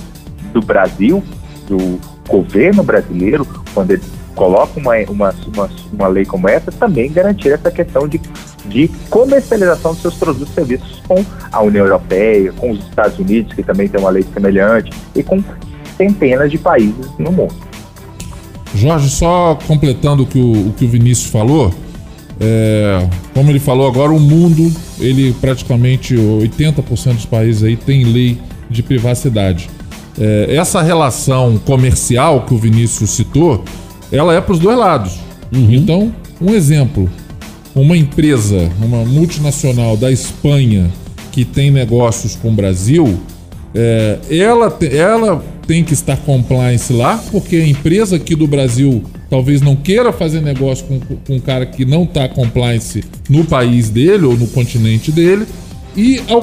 [0.54, 1.23] do Brasil,
[1.67, 4.04] do governo brasileiro, quando ele
[4.36, 8.19] coloca uma, uma, uma, uma lei como essa, também garantir essa questão de
[8.65, 13.54] de comercialização dos seus produtos e serviços com a União Europeia, com os Estados Unidos,
[13.54, 15.43] que também tem uma lei semelhante, e com
[15.97, 17.54] centenas de países no mundo.
[18.74, 21.74] Jorge, só completando o que o, o, que o Vinícius falou,
[22.39, 28.39] é, como ele falou agora, o mundo, ele praticamente 80% dos países aí tem lei
[28.69, 29.69] de privacidade.
[30.19, 33.63] É, essa relação comercial que o Vinícius citou,
[34.12, 35.19] ela é para os dois lados.
[35.54, 35.71] Uhum.
[35.71, 37.10] Então, um exemplo,
[37.75, 40.91] uma empresa, uma multinacional da Espanha
[41.31, 43.19] que tem negócios com o Brasil,
[43.73, 49.62] é, ela, ela tem que estar compliance lá, porque a empresa aqui do Brasil talvez
[49.62, 54.25] não queira fazer negócio com, com um cara que não está compliance no país dele
[54.25, 55.45] ou no continente dele.
[55.95, 56.41] e ao,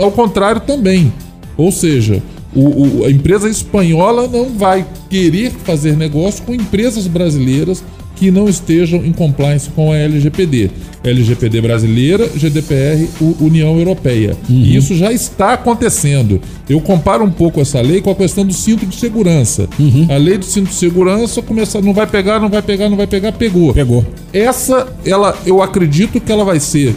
[0.00, 1.12] ao contrário também.
[1.56, 2.22] Ou seja,
[2.54, 7.82] o, o, a empresa espanhola não vai querer fazer negócio com empresas brasileiras
[8.22, 10.70] que não estejam em compliance com a LGPD.
[11.02, 13.08] LGPD brasileira, GDPR
[13.40, 14.36] União Europeia.
[14.48, 14.62] Uhum.
[14.62, 16.40] E isso já está acontecendo.
[16.68, 19.68] Eu comparo um pouco essa lei com a questão do cinto de segurança.
[19.76, 20.06] Uhum.
[20.08, 23.08] A lei do cinto de segurança começa, não vai pegar, não vai pegar, não vai
[23.08, 23.74] pegar, pegou.
[23.74, 24.06] Pegou.
[24.32, 26.94] Essa, ela, eu acredito que ela vai ser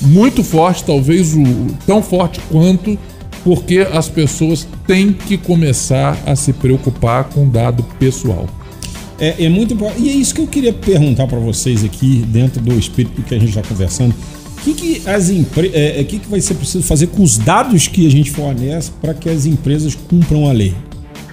[0.00, 1.44] muito forte, talvez o
[1.86, 2.98] tão forte quanto
[3.44, 8.48] porque as pessoas têm que começar a se preocupar com dado pessoal.
[9.20, 10.02] É, é muito importante.
[10.02, 13.38] E é isso que eu queria perguntar para vocês aqui, dentro do espírito que a
[13.38, 14.14] gente está conversando.
[14.56, 15.70] O que, que, as empre...
[15.74, 18.90] É, é, que, que vai ser preciso fazer com os dados que a gente fornece
[19.00, 20.74] para que as empresas cumpram a lei?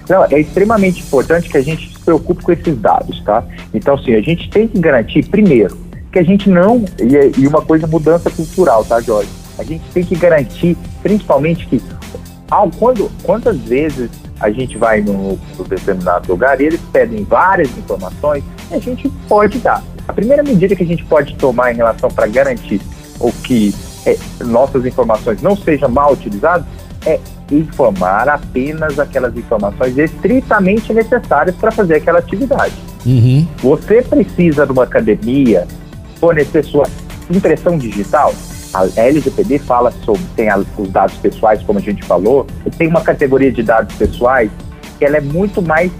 [0.08, 3.44] Não, é extremamente importante que a gente se preocupe com esses dados, tá?
[3.74, 5.76] Então, assim, a gente tem que garantir, primeiro,
[6.12, 6.84] que a gente não.
[7.02, 9.28] E, é, e uma coisa, mudança cultural, tá, Jorge?
[9.58, 11.82] A gente tem que garantir, principalmente, que.
[12.48, 14.08] Ao, quando, quantas vezes
[14.40, 19.58] a gente vai num determinado lugar e eles pedem várias informações e a gente pode
[19.58, 19.82] dar.
[20.06, 22.80] A primeira medida que a gente pode tomar em relação para garantir
[23.18, 26.66] o que é, nossas informações não sejam mal utilizadas
[27.04, 27.18] é
[27.50, 32.74] informar apenas aquelas informações estritamente necessárias para fazer aquela atividade.
[33.04, 33.46] Uhum.
[33.58, 35.66] Você precisa, numa academia,
[36.18, 36.86] fornecer sua
[37.30, 38.34] impressão digital?
[38.76, 43.50] A LGPD fala sobre, tem os dados pessoais, como a gente falou, tem uma categoria
[43.50, 44.50] de dados pessoais
[44.98, 45.90] que ela é muito mais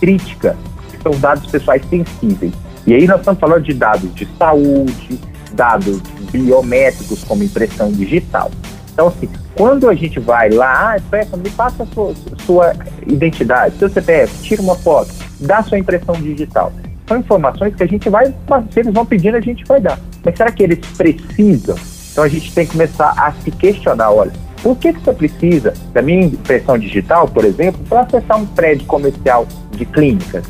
[0.00, 0.56] crítica,
[0.90, 2.52] que são dados pessoais sensíveis.
[2.86, 5.20] E aí nós estamos falando de dados de saúde,
[5.52, 8.50] dados biométricos como impressão digital.
[8.92, 12.14] Então, assim, quando a gente vai lá, ah, peça, me passa a sua,
[12.46, 12.72] sua
[13.06, 16.72] identidade, seu CPF, tira uma foto, dá sua impressão digital.
[17.06, 18.26] São informações que a gente vai,
[18.70, 19.98] se eles vão pedindo, a gente vai dar.
[20.24, 21.76] Mas será que eles precisam
[22.14, 24.30] então a gente tem que começar a se questionar, olha,
[24.62, 28.86] por que, que você precisa da minha impressão digital, por exemplo, para acessar um prédio
[28.86, 30.44] comercial de clínicas?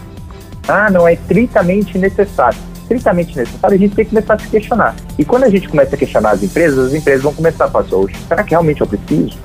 [0.68, 2.58] Ah, não é estritamente necessário.
[2.82, 4.94] Estritamente necessário, a gente tem que começar a se questionar.
[5.18, 7.86] E quando a gente começa a questionar as empresas, as empresas vão começar a falar,
[7.94, 9.38] oxe, será que realmente eu preciso?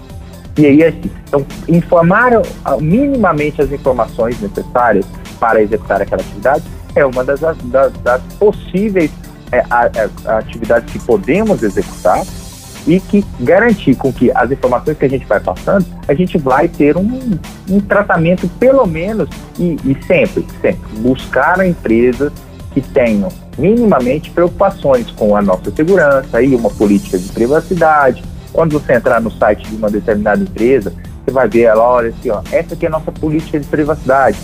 [0.58, 2.34] E aí, assim, então, informar
[2.82, 5.06] minimamente as informações necessárias
[5.40, 9.10] para executar aquela atividade é uma das, das, das possíveis
[9.52, 9.90] é, a,
[10.26, 12.24] a, a atividades que podemos executar
[12.88, 16.68] e que garantir com que as informações que a gente vai passando, a gente vai
[16.68, 17.38] ter um,
[17.70, 22.32] um tratamento pelo menos e, e sempre, sempre buscar empresas
[22.74, 28.24] que tenham minimamente preocupações com a nossa segurança e uma política de privacidade.
[28.54, 32.30] Quando você entrar no site de uma determinada empresa, você vai ver ela, olha assim,
[32.30, 34.38] ó, essa aqui é a nossa política de privacidade.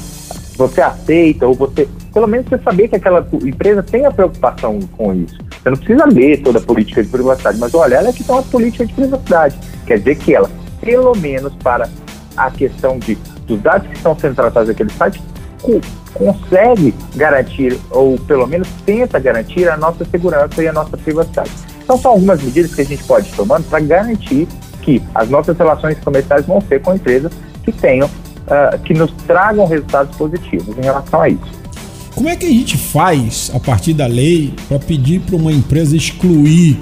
[0.58, 5.14] Você aceita ou você pelo menos você saber que aquela empresa tem a preocupação com
[5.14, 5.38] isso.
[5.52, 8.34] Você não precisa ler toda a política de privacidade, mas olha, ela é que tem
[8.34, 9.60] uma política de privacidade.
[9.86, 11.90] Quer dizer que ela, pelo menos para
[12.38, 13.16] a questão de,
[13.46, 15.22] dos dados que estão sendo tratados naquele site,
[15.62, 15.82] co
[16.14, 21.52] consegue garantir, ou pelo menos tenta garantir, a nossa segurança e a nossa privacidade.
[21.84, 24.48] Então, são algumas medidas que a gente pode ir tomando para garantir
[24.82, 28.10] que as nossas relações comerciais vão ser com empresas que tenham,
[28.48, 31.66] uh, que nos tragam resultados positivos em relação a isso.
[32.14, 35.98] Como é que a gente faz, a partir da lei, para pedir para uma empresa
[35.98, 36.80] excluir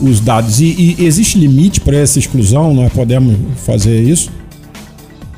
[0.00, 0.60] os dados?
[0.60, 2.74] E, e existe limite para essa exclusão?
[2.74, 4.32] Nós podemos fazer isso?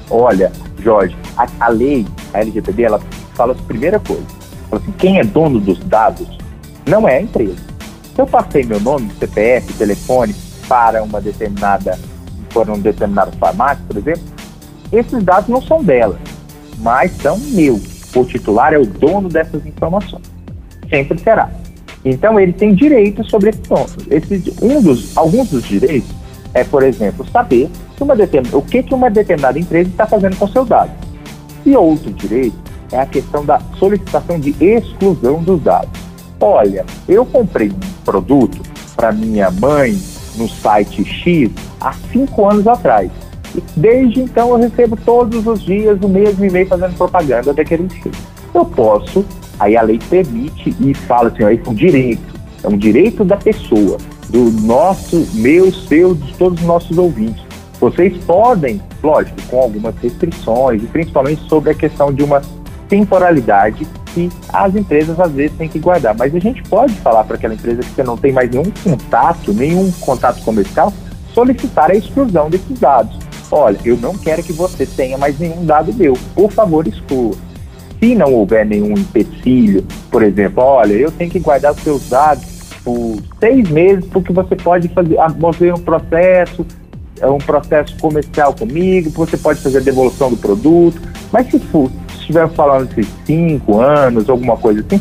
[0.09, 0.51] Olha,
[0.83, 3.01] Jorge, a, a lei, a LGPD, ela
[3.35, 4.25] fala a primeira coisa.
[4.71, 6.27] Fala assim, quem é dono dos dados
[6.87, 7.57] não é a empresa.
[8.15, 10.35] Se eu passei meu nome, CPF, telefone
[10.69, 11.99] para uma determinada,
[12.53, 14.34] para um determinado farmácia, por exemplo,
[14.95, 16.19] esses dados não são dela,
[16.79, 20.23] mas são meus o titular é o dono dessas informações.
[20.89, 21.51] Sempre será.
[22.05, 23.93] Então ele tem direitos sobre esse ponto.
[24.11, 26.11] Esse, um dos, alguns dos direitos
[26.53, 27.69] é, por exemplo, saber
[28.01, 28.15] uma
[28.53, 30.95] o que, que uma determinada empresa está fazendo com seus dados.
[31.65, 32.57] E outro direito
[32.93, 35.91] é a questão da solicitação de exclusão dos dados.
[36.39, 38.61] Olha, eu comprei um produto
[38.95, 39.99] para minha mãe
[40.37, 43.11] no site X há cinco anos atrás.
[43.77, 48.14] Desde então eu recebo todos os dias o mesmo e-mail fazendo propaganda daquele estilo.
[48.55, 49.25] Eu posso,
[49.59, 53.37] aí a lei permite e fala assim, isso é um direito, é um direito da
[53.37, 57.42] pessoa, do nosso, meu, seu, de todos os nossos ouvintes.
[57.81, 62.40] Vocês podem, lógico, com algumas restrições, e principalmente sobre a questão de uma
[62.88, 66.17] temporalidade que as empresas às vezes têm que guardar.
[66.17, 69.52] Mas a gente pode falar para aquela empresa que você não tem mais nenhum contato,
[69.52, 70.92] nenhum contato comercial,
[71.35, 73.23] solicitar a exclusão desses dados
[73.55, 77.35] olha, eu não quero que você tenha mais nenhum dado meu, por favor, exclua.
[78.00, 82.44] Se não houver nenhum empecilho, por exemplo, olha, eu tenho que guardar os seus dados
[82.85, 86.67] por seis meses, porque você pode fazer mover um processo,
[87.21, 91.00] é um processo comercial comigo, você pode fazer a devolução do produto,
[91.33, 95.00] mas se for, se estiver falando de cinco anos, alguma coisa assim,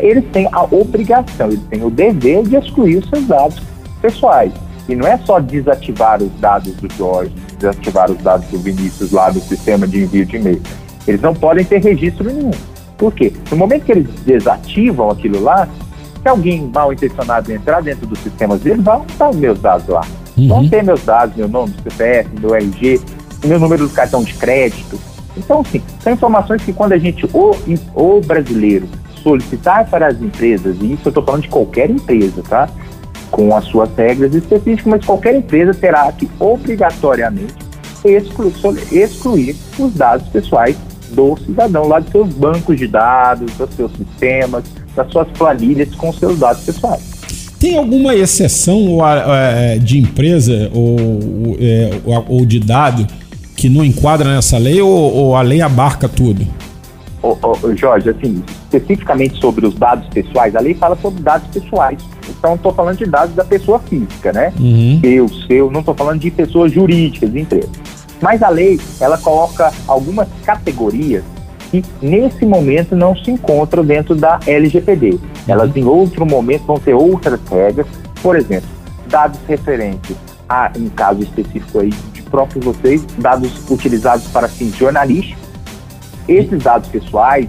[0.00, 3.60] eles têm a obrigação, eles têm o dever de excluir os seus dados
[4.00, 4.52] pessoais.
[4.88, 7.32] E não é só desativar os dados do Jorge,
[7.64, 10.60] desativar os dados do Vinícius lá do sistema de envio de e-mail.
[11.06, 12.50] Eles não podem ter registro nenhum.
[12.98, 13.32] Por quê?
[13.50, 15.68] No momento que eles desativam aquilo lá,
[16.22, 20.02] se alguém mal intencionado entrar dentro dos sistemas deles, vai estar os meus dados lá.
[20.36, 20.48] Uhum.
[20.48, 23.00] Vão ter meus dados, meu nome, CPF, meu RG,
[23.44, 24.98] meu número do cartão de crédito.
[25.36, 27.54] Então, assim, são informações que quando a gente, o,
[27.94, 28.88] o brasileiro,
[29.22, 32.68] solicitar para as empresas, e isso eu estou falando de qualquer empresa, tá?
[33.34, 37.54] Com as suas regras específicas, mas qualquer empresa terá que obrigatoriamente
[38.04, 38.52] excluir,
[38.92, 40.76] excluir os dados pessoais
[41.10, 44.64] do cidadão lá dos seus bancos de dados, dos seus sistemas,
[44.94, 47.02] das suas planilhas com seus dados pessoais.
[47.58, 51.90] Tem alguma exceção é, de empresa ou, é,
[52.28, 53.06] ou de dado
[53.56, 56.46] que não enquadra nessa lei ou, ou a lei abarca tudo?
[57.26, 61.98] Oh, oh, Jorge, assim, especificamente sobre os dados pessoais, a lei fala sobre dados pessoais.
[62.28, 64.52] Então, estou falando de dados da pessoa física, né?
[64.60, 65.00] Uhum.
[65.02, 67.70] Eu, seu, não estou falando de pessoas jurídicas, de empresas.
[68.20, 71.24] Mas a lei, ela coloca algumas categorias
[71.70, 75.18] que nesse momento não se encontram dentro da LGPD.
[75.48, 77.86] Elas em outro momento vão ter outras regras,
[78.22, 78.68] por exemplo,
[79.08, 80.14] dados referentes
[80.46, 85.43] a, em caso específico aí de próprios vocês, dados utilizados para fins jornalísticos.
[86.28, 87.48] Esses dados pessoais,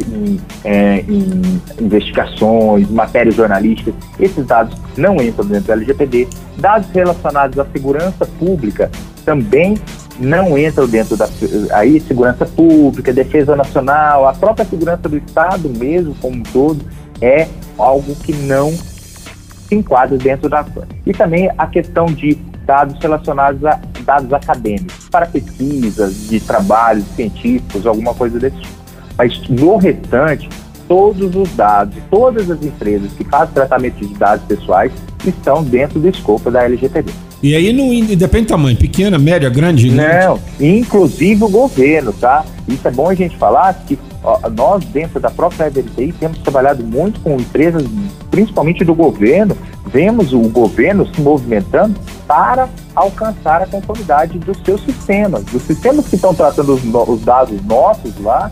[0.00, 6.28] em, é, em, investigações, matérias jornalísticas, esses dados não entram dentro da LGPD.
[6.58, 8.90] Dados relacionados à segurança pública
[9.24, 9.76] também
[10.18, 11.28] não entram dentro da
[11.72, 16.84] aí segurança pública, defesa nacional, a própria segurança do Estado mesmo como um todo
[17.20, 17.46] é
[17.78, 20.64] algo que não se enquadra dentro da
[21.04, 27.86] e também a questão de dados relacionados a dados acadêmicos para pesquisas de trabalhos científicos,
[27.86, 28.74] alguma coisa desse tipo.
[29.18, 30.48] Mas no restante,
[30.86, 34.92] todos os dados, todas as empresas que fazem tratamento de dados pessoais
[35.26, 37.10] estão dentro do escopo da LGPD.
[37.42, 39.90] E aí não depende do tamanho, pequena, média, grande?
[39.90, 42.44] Não, inclusive o governo, tá?
[42.66, 46.82] Isso é bom a gente falar que ó, nós dentro da própria EVTI temos trabalhado
[46.82, 47.84] muito com empresas,
[48.30, 49.56] principalmente do governo,
[49.86, 56.16] vemos o governo se movimentando para alcançar a conformidade dos seus sistemas, dos sistemas que
[56.16, 58.50] estão tratando os, os dados nossos lá,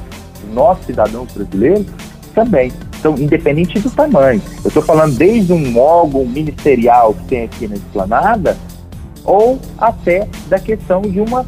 [0.52, 1.86] nossos cidadãos brasileiros,
[2.34, 2.72] também.
[2.98, 4.40] Então, independente do tamanho.
[4.64, 8.56] Eu estou falando desde um órgão ministerial que tem aqui na esplanada,
[9.24, 11.46] ou até da questão de uma,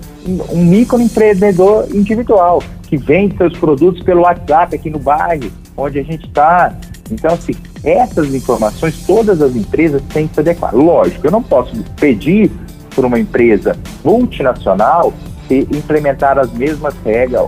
[0.50, 6.26] um microempreendedor individual que vende seus produtos pelo WhatsApp aqui no bairro, onde a gente
[6.26, 6.74] está.
[7.10, 7.52] Então, assim,
[7.84, 10.74] essas informações, todas as empresas têm que se adequar.
[10.74, 12.50] Lógico, eu não posso pedir
[12.94, 15.12] para uma empresa multinacional
[15.50, 17.46] implementar as mesmas regras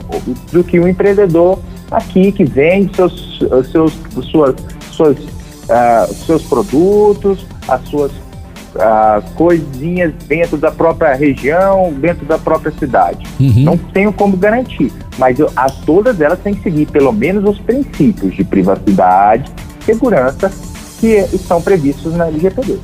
[0.52, 1.58] do que um empreendedor
[1.90, 3.38] aqui que vende seus,
[3.72, 3.92] seus,
[4.30, 4.54] suas,
[4.92, 8.12] suas, uh, seus produtos, as suas
[9.34, 13.26] coisinhas dentro da própria região, dentro da própria cidade.
[13.40, 13.62] Uhum.
[13.64, 17.58] Não tenho como garantir, mas eu, as, todas elas têm que seguir pelo menos os
[17.58, 19.50] princípios de privacidade,
[19.84, 20.50] segurança
[21.00, 22.78] que estão previstos na LGPD.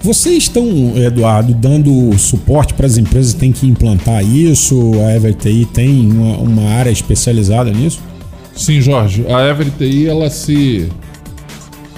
[0.00, 0.64] Vocês estão,
[0.94, 4.92] Eduardo, dando suporte para as empresas que têm que implantar isso?
[5.04, 8.00] A EverTI tem uma, uma área especializada nisso?
[8.54, 9.26] Sim, Jorge.
[9.28, 10.88] A EverTI, ela se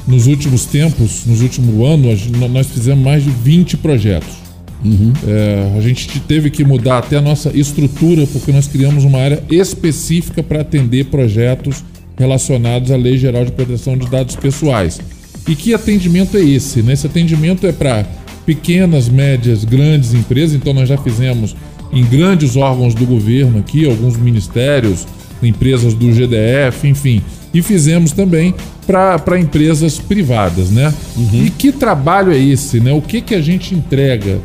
[0.08, 4.48] nos últimos tempos, nos últimos anos, nós fizemos mais de 20 projetos.
[4.84, 5.12] Uhum.
[5.26, 9.42] É, a gente teve que mudar até a nossa estrutura, porque nós criamos uma área
[9.50, 11.84] específica para atender projetos
[12.16, 15.00] relacionados à Lei Geral de Proteção de Dados Pessoais.
[15.46, 16.82] E que atendimento é esse?
[16.82, 16.92] Né?
[16.92, 18.06] Esse atendimento é para
[18.46, 21.54] pequenas, médias, grandes empresas, então nós já fizemos
[21.92, 25.06] em grandes órgãos do governo aqui, alguns ministérios,
[25.42, 27.22] empresas do GDF, enfim.
[27.52, 28.54] E fizemos também
[28.86, 30.92] para empresas privadas, né?
[31.16, 31.44] Uhum.
[31.46, 32.92] E que trabalho é esse, né?
[32.92, 34.38] O que, que a gente entrega?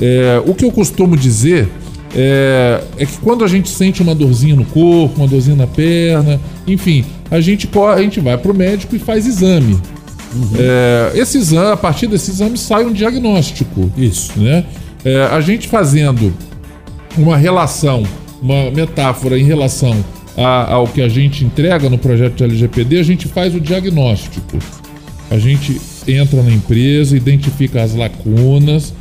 [0.00, 1.68] É, o que eu costumo dizer
[2.14, 6.40] é, é, que quando a gente sente uma dorzinha no corpo, uma dorzinha na perna,
[6.66, 9.74] enfim, a gente, a gente vai para o médico e faz exame.
[10.34, 10.50] Uhum.
[10.58, 13.90] É, esse exame, a partir desse exame sai um diagnóstico.
[13.96, 14.32] Isso.
[14.38, 14.64] Né?
[15.04, 16.32] É, a gente fazendo
[17.16, 18.02] uma relação,
[18.40, 20.04] uma metáfora em relação
[20.36, 24.58] a, ao que a gente entrega no projeto de LGPD, a gente faz o diagnóstico.
[25.30, 28.94] A gente entra na empresa, identifica as lacunas,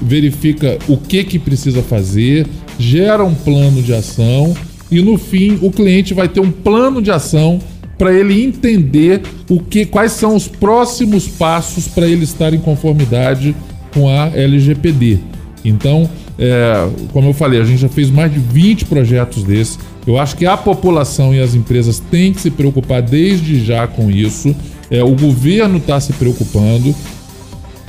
[0.00, 2.46] verifica o que, que precisa fazer,
[2.78, 4.54] gera um plano de ação
[4.90, 7.58] e no fim o cliente vai ter um plano de ação
[7.98, 13.54] para ele entender o que, quais são os próximos passos para ele estar em conformidade
[13.94, 15.18] com a LGPD.
[15.64, 19.78] Então, é, como eu falei, a gente já fez mais de 20 projetos desses.
[20.06, 24.10] Eu acho que a população e as empresas têm que se preocupar desde já com
[24.10, 24.54] isso.
[24.90, 26.94] É, o governo está se preocupando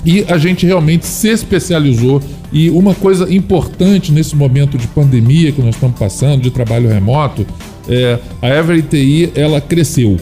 [0.05, 2.21] e a gente realmente se especializou.
[2.51, 7.45] E uma coisa importante nesse momento de pandemia que nós estamos passando, de trabalho remoto,
[7.89, 10.17] é, a EveryTI ela cresceu.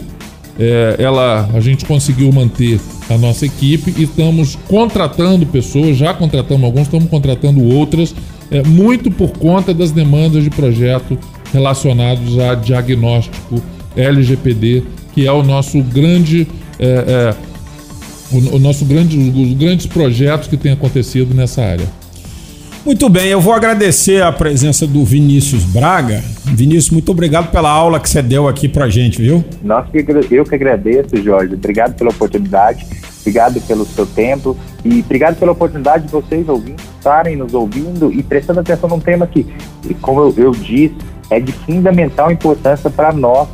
[0.58, 2.80] É, ela, a gente conseguiu manter
[3.10, 8.14] a nossa equipe e estamos contratando pessoas, já contratamos alguns, estamos contratando outras,
[8.50, 11.18] é, muito por conta das demandas de projeto
[11.52, 13.62] relacionados a diagnóstico
[13.96, 14.82] LGPD,
[15.14, 16.46] que é o nosso grande.
[16.78, 17.34] É, é,
[18.32, 21.86] o, o, nosso grande, os grandes projetos que têm acontecido nessa área.
[22.84, 26.20] Muito bem, eu vou agradecer a presença do Vinícius Braga.
[26.44, 29.44] Vinícius, muito obrigado pela aula que você deu aqui pra gente, viu?
[29.62, 29.88] Nossa,
[30.30, 31.54] eu que agradeço, Jorge.
[31.54, 32.84] Obrigado pela oportunidade,
[33.20, 38.20] obrigado pelo seu tempo e obrigado pela oportunidade de vocês ouvindo, estarem nos ouvindo e
[38.20, 39.46] prestando atenção num tema que,
[40.00, 40.96] como eu, eu disse,
[41.30, 43.48] é de fundamental importância para nós,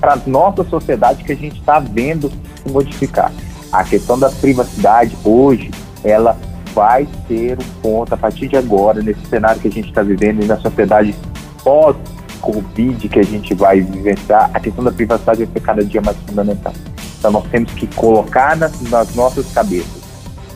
[0.00, 3.32] para nossa sociedade que a gente está vendo se modificar.
[3.72, 5.70] A questão da privacidade hoje,
[6.02, 6.36] ela
[6.74, 10.42] vai ser um ponto a partir de agora, nesse cenário que a gente está vivendo
[10.42, 11.14] e na sociedade
[11.62, 16.16] pós-Covid que a gente vai vivenciar, a questão da privacidade vai ser cada dia mais
[16.26, 16.72] fundamental.
[17.18, 20.04] Então nós temos que colocar nas, nas nossas cabeças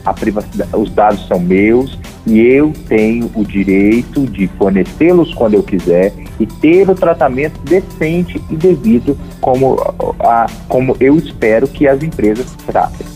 [0.05, 5.62] a privacidade, os dados são meus e eu tenho o direito de fornecê-los quando eu
[5.62, 9.76] quiser e ter o tratamento decente e devido como,
[10.20, 13.06] a, como eu espero que as empresas tratem.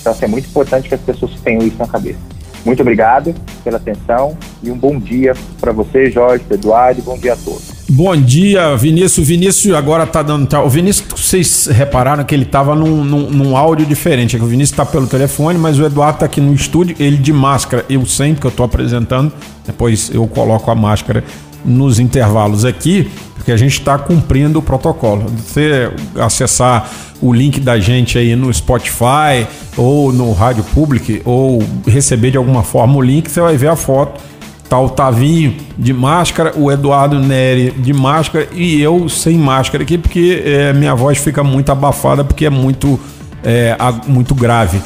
[0.00, 2.20] Então, assim, é muito importante que as pessoas tenham isso na cabeça.
[2.64, 7.32] Muito obrigado pela atenção e um bom dia para você, Jorge, Eduardo, e bom dia
[7.32, 7.79] a todos.
[7.92, 9.26] Bom dia, Vinícius.
[9.26, 10.48] Vinícius agora tá dando.
[10.58, 14.36] O Vinícius, vocês repararam que ele tava num, num, num áudio diferente.
[14.36, 17.32] É o Vinícius tá pelo telefone, mas o Eduardo tá aqui no estúdio, ele de
[17.32, 17.84] máscara.
[17.90, 19.32] Eu sempre que eu tô apresentando,
[19.66, 21.24] depois eu coloco a máscara
[21.64, 25.26] nos intervalos aqui, porque a gente está cumprindo o protocolo.
[25.44, 26.88] Você acessar
[27.20, 32.62] o link da gente aí no Spotify ou no Rádio Public ou receber de alguma
[32.62, 34.30] forma o link, você vai ver a foto.
[34.70, 39.98] Tá o Tavinho de máscara, o Eduardo Neri de máscara e eu sem máscara aqui,
[39.98, 42.98] porque é, minha voz fica muito abafada, porque é muito,
[43.42, 44.80] é, muito grave.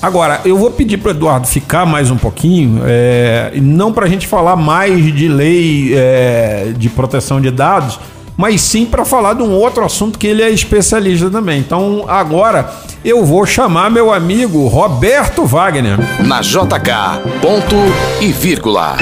[0.00, 4.24] Agora, eu vou pedir para Eduardo ficar mais um pouquinho, é, não para a gente
[4.24, 7.98] falar mais de lei é, de proteção de dados,
[8.36, 11.60] mas sim para falar de um outro assunto que ele é especialista também.
[11.60, 12.72] Então, agora
[13.04, 15.98] eu vou chamar meu amigo Roberto Wagner.
[16.20, 17.76] Na JK, ponto
[18.20, 18.96] e vírgula.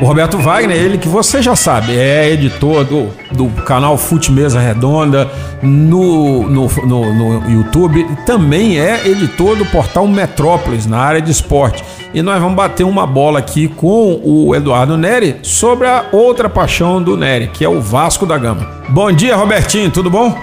[0.00, 4.60] O Roberto Wagner, ele que você já sabe, é editor do, do canal Fute Mesa
[4.60, 5.30] Redonda
[5.62, 11.82] no, no, no, no YouTube, também é editor do portal Metrópolis na área de esporte.
[12.16, 17.02] E nós vamos bater uma bola aqui com o Eduardo Neri sobre a outra paixão
[17.02, 18.66] do Neri, que é o Vasco da Gama.
[18.88, 20.34] Bom dia, Robertinho, tudo bom?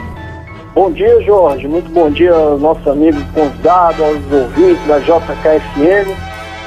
[0.75, 1.67] Bom dia, Jorge.
[1.67, 6.15] Muito bom dia aos nossos amigos convidados, aos ouvintes da JKFM.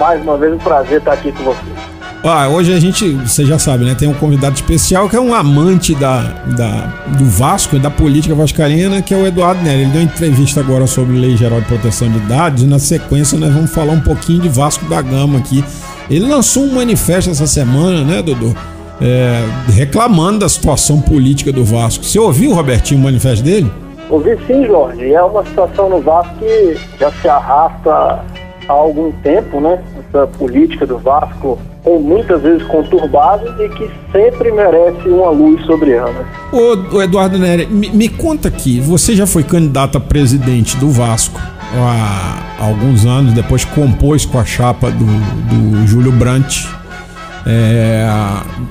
[0.00, 1.95] Mais uma vez um prazer estar aqui com vocês.
[2.28, 3.94] Ah, hoje a gente, você já sabe, né?
[3.94, 6.22] Tem um convidado especial que é um amante da,
[6.56, 9.82] da, do Vasco da política vascaína, que é o Eduardo Nery.
[9.82, 13.38] Ele deu uma entrevista agora sobre Lei Geral de Proteção de Dados e na sequência
[13.38, 15.64] nós vamos falar um pouquinho de Vasco da Gama aqui.
[16.10, 18.56] Ele lançou um manifesto essa semana, né, Dudu?
[19.00, 22.04] É, reclamando da situação política do Vasco.
[22.04, 23.70] Você ouviu, Robertinho, o manifesto dele?
[24.10, 25.12] Ouvi sim, Jorge.
[25.12, 28.20] É uma situação no Vasco que já se arrasta
[28.68, 29.82] há algum tempo, né?
[30.08, 35.92] Essa política do Vasco, com muitas vezes conturbada e que sempre merece uma luz sobre
[35.92, 36.24] ela.
[36.52, 41.40] Ô, Eduardo Nery, me, me, conta aqui, você já foi candidato a presidente do Vasco
[41.74, 46.66] há, alguns anos, depois compôs com a chapa do, do Júlio Brandt.
[47.48, 48.04] É,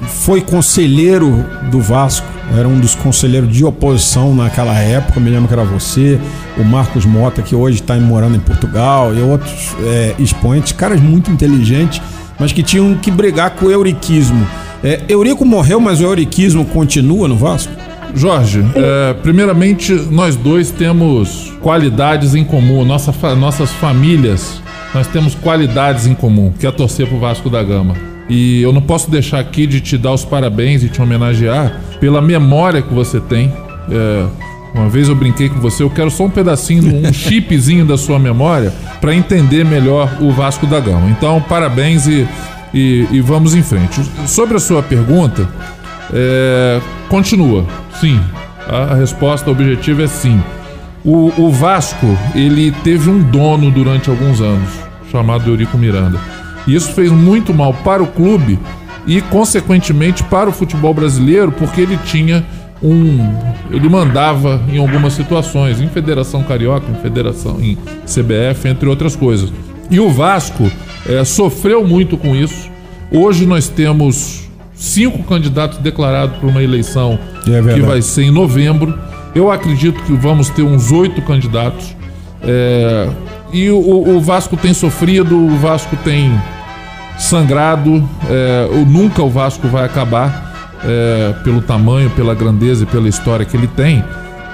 [0.07, 5.53] foi conselheiro do Vasco, era um dos conselheiros de oposição naquela época, me lembro que
[5.53, 6.19] era você,
[6.57, 11.31] o Marcos Mota, que hoje está morando em Portugal, e outros é, expoentes, caras muito
[11.31, 12.01] inteligentes,
[12.37, 14.45] mas que tinham que brigar com o euriquismo.
[14.83, 17.71] É, Eurico morreu, mas o euriquismo continua no Vasco?
[18.13, 24.61] Jorge, é, primeiramente nós dois temos qualidades em comum, Nossa, nossas famílias,
[24.93, 28.14] nós temos qualidades em comum, que é torcer pro Vasco da Gama.
[28.29, 32.21] E eu não posso deixar aqui de te dar os parabéns e te homenagear pela
[32.21, 33.53] memória que você tem.
[33.89, 34.25] É,
[34.73, 38.19] uma vez eu brinquei com você, eu quero só um pedacinho, um chipzinho da sua
[38.19, 41.09] memória para entender melhor o Vasco da Gama.
[41.09, 42.27] Então, parabéns e,
[42.73, 44.01] e, e vamos em frente.
[44.27, 45.47] Sobre a sua pergunta,
[46.13, 47.65] é, continua.
[48.01, 48.19] Sim,
[48.67, 50.41] A, resposta objetiva é sim.
[51.03, 54.69] O, o, Vasco, ele teve um dono durante alguns anos,
[55.11, 56.19] chamado Eurico Miranda.
[56.67, 58.59] E isso fez muito mal para o clube
[59.07, 62.45] e, consequentemente, para o futebol brasileiro, porque ele tinha
[62.81, 63.17] um.
[63.71, 69.51] Ele mandava em algumas situações, em Federação Carioca, em Federação, em CBF, entre outras coisas.
[69.89, 70.69] E o Vasco
[71.07, 72.69] é, sofreu muito com isso.
[73.11, 78.97] Hoje nós temos cinco candidatos declarados para uma eleição é que vai ser em novembro.
[79.33, 81.95] Eu acredito que vamos ter uns oito candidatos.
[82.41, 83.09] É,
[83.51, 86.31] e o, o, Vasco tem sofrido, o Vasco tem
[87.17, 88.07] sangrado.
[88.29, 90.45] É, nunca o Vasco vai acabar
[90.83, 94.03] é, pelo tamanho, pela grandeza e pela história que ele tem.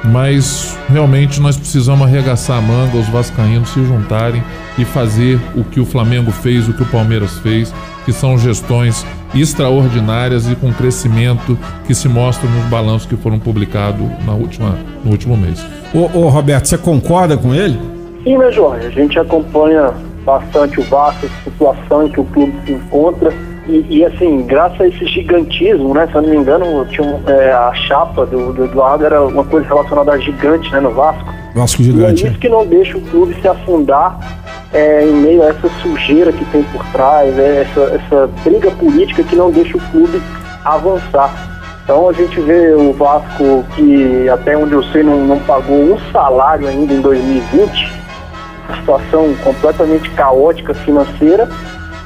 [0.03, 4.43] Mas realmente nós precisamos arregaçar a manga, os vascaínos se juntarem
[4.77, 7.71] e fazer o que o Flamengo fez, o que o Palmeiras fez,
[8.03, 9.05] que são gestões
[9.35, 15.11] extraordinárias e com crescimento que se mostram nos balanços que foram publicados na última, no
[15.11, 15.63] último mês.
[15.93, 17.79] Ô, ô Roberto, você concorda com ele?
[18.23, 18.87] Sim, meu Jorge.
[18.87, 19.93] A gente acompanha
[20.23, 23.33] bastante o Vasco, a situação em que o clube se encontra
[23.67, 26.07] e, e, assim, graças a esse gigantismo, né?
[26.07, 29.43] Se eu não me engano, tinha um, é, a chapa do, do, Eduardo era uma
[29.43, 30.79] coisa relacionada a gigante, né?
[30.79, 31.31] No Vasco.
[31.53, 32.23] Vasco gigante.
[32.23, 34.19] E é isso que não deixa o clube se afundar
[34.73, 39.23] é, em meio a essa sujeira que tem por trás, é, essa, essa briga política
[39.23, 40.21] que não deixa o clube
[40.65, 41.31] avançar.
[41.83, 45.99] Então a gente vê o Vasco que até onde eu sei não, não pagou um
[46.11, 48.00] salário ainda em 2020, uma
[48.77, 51.49] situação completamente caótica financeira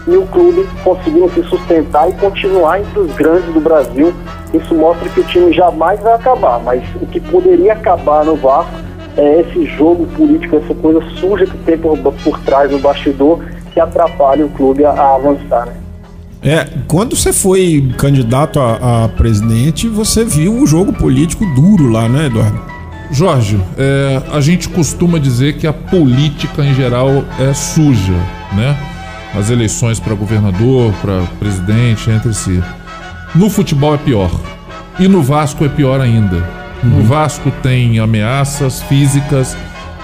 [0.08, 4.14] e o clube conseguindo se sustentar e continuar entre os grandes do Brasil.
[4.54, 8.72] Isso mostra que o time jamais vai acabar, mas o que poderia acabar no Vasco
[9.18, 13.44] é esse jogo político, essa coisa suja que tem por, por trás do bastidor
[13.74, 15.66] que atrapalha o clube a, a avançar.
[15.66, 15.74] Né?
[16.42, 22.08] É, quando você foi candidato a, a, presidente, você viu o jogo político duro lá,
[22.08, 22.75] né, Eduardo?
[23.12, 28.14] Jorge, é, a gente costuma dizer que a política em geral é suja,
[28.54, 28.78] né?
[29.36, 32.64] as eleições para governador, para presidente, entre si.
[33.34, 34.32] No futebol é pior.
[34.98, 36.38] E no Vasco é pior ainda.
[36.82, 36.90] Uhum.
[36.90, 39.56] No Vasco tem ameaças físicas,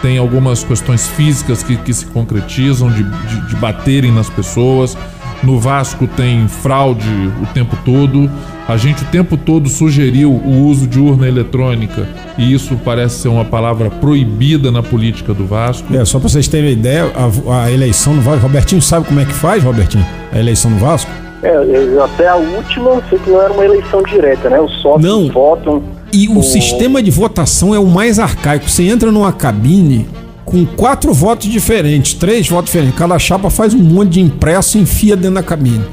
[0.02, 4.98] tem algumas questões físicas que, que se concretizam de, de, de baterem nas pessoas.
[5.44, 8.30] No Vasco tem fraude o tempo todo.
[8.68, 13.28] A gente o tempo todo sugeriu o uso de urna eletrônica e isso parece ser
[13.28, 15.94] uma palavra proibida na política do Vasco.
[15.96, 19.20] É, só para vocês terem uma ideia, a, a, eleição no Vasco, Robertinho sabe como
[19.20, 20.06] é que faz, Robertinho?
[20.32, 21.12] A eleição no Vasco?
[21.44, 21.56] É,
[22.04, 24.62] até a última, sei que não era uma eleição direta, né?
[24.62, 25.28] Os sócios não.
[25.30, 25.82] votam.
[26.14, 28.70] E o, o sistema de votação é o mais arcaico.
[28.70, 30.08] Você entra numa cabine,
[30.52, 33.00] com quatro votos diferentes, três votos diferentes.
[33.00, 35.86] Cada chapa faz um monte de impresso e enfia dentro da cabine.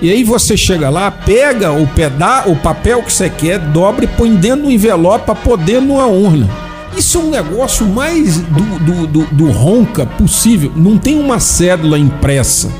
[0.00, 4.08] E aí você chega lá, pega o peda o papel que você quer, dobra e
[4.08, 6.48] põe dentro do envelope para poder numa urna.
[6.96, 10.72] Isso é um negócio mais do, do, do, do ronca possível.
[10.74, 12.70] Não tem uma cédula impressa.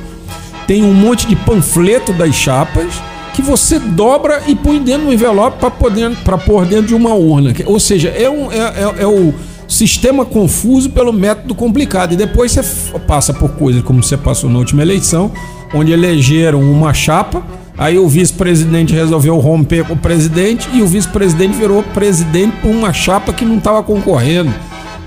[0.67, 2.95] Tem um monte de panfleto das chapas
[3.35, 7.13] que você dobra e põe dentro do envelope para poder para pôr dentro de uma
[7.13, 7.53] urna.
[7.67, 9.35] Ou seja, é, um, é, é, é o
[9.69, 12.13] sistema confuso pelo método complicado.
[12.13, 12.63] E depois você
[13.01, 15.31] passa por coisas como você passou na última eleição,
[15.75, 17.43] onde elegeram uma chapa,
[17.77, 22.93] aí o vice-presidente resolveu romper com o presidente e o vice-presidente virou presidente por uma
[22.93, 24.53] chapa que não estava concorrendo.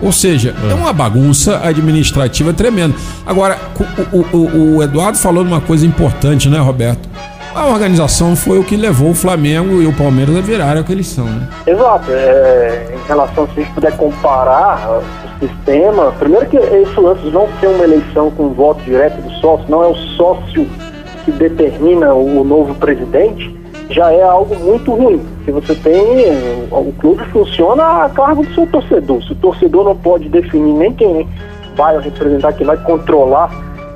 [0.01, 0.73] Ou seja, é.
[0.73, 2.95] uma bagunça administrativa tremenda.
[3.25, 3.59] Agora,
[4.13, 7.09] o, o, o Eduardo falou de uma coisa importante, né, Roberto?
[7.53, 10.91] A organização foi o que levou o Flamengo e o Palmeiras a virarem o que
[10.91, 11.47] eles são, né?
[11.65, 12.11] Exato.
[12.11, 17.47] É, em relação, se a gente puder comparar o sistema, primeiro que esse lance não
[17.59, 20.67] ser uma eleição com voto direto do sócio, não é o sócio
[21.25, 25.25] que determina o novo presidente, já é algo muito ruim.
[25.45, 25.99] Se você tem.
[26.71, 29.23] O clube funciona a cargo do seu torcedor.
[29.23, 31.27] Se o torcedor não pode definir nem quem
[31.75, 33.49] vai representar, quem vai controlar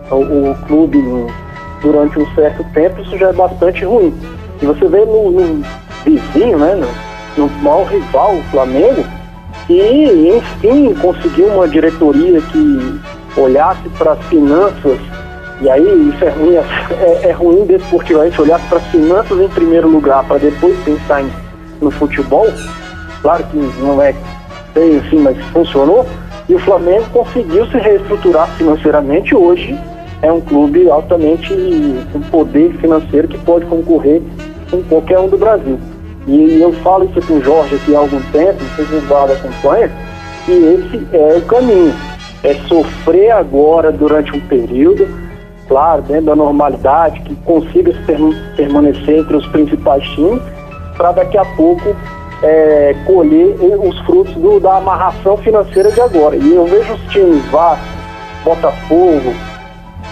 [0.10, 0.98] o, o clube
[1.84, 4.14] durante um certo tempo, isso já é bastante ruim.
[4.62, 5.64] E você vê no, no
[6.04, 6.76] vizinho, né,
[7.38, 9.06] no, no maior rival, o Flamengo,
[9.68, 13.00] que enfim conseguiu uma diretoria que
[13.38, 14.98] olhasse para as finanças,
[15.62, 16.56] e aí isso é ruim,
[17.02, 21.30] é, é ruim desportivamente, olhasse para as finanças em primeiro lugar, para depois pensar em,
[21.82, 22.48] no futebol.
[23.22, 24.14] Claro que não é
[24.74, 26.06] bem assim, mas funcionou.
[26.50, 29.80] E o Flamengo conseguiu se reestruturar financeiramente hoje
[30.24, 31.54] é um clube altamente
[32.12, 34.22] com poder financeiro que pode concorrer
[34.72, 35.78] com qualquer um do Brasil.
[36.26, 39.92] E eu falo isso com o Jorge aqui há algum tempo, não guarda acompanha,
[40.46, 41.94] que esse é o caminho.
[42.42, 45.08] É sofrer agora durante um período,
[45.68, 47.94] claro, dentro da normalidade, que consiga
[48.56, 50.42] permanecer entre os principais times,
[50.96, 51.94] para daqui a pouco
[52.42, 56.38] é, colher os frutos do, da amarração financeira de agora.
[56.38, 57.86] E eu vejo os times Vasco,
[58.46, 59.34] Botafogo,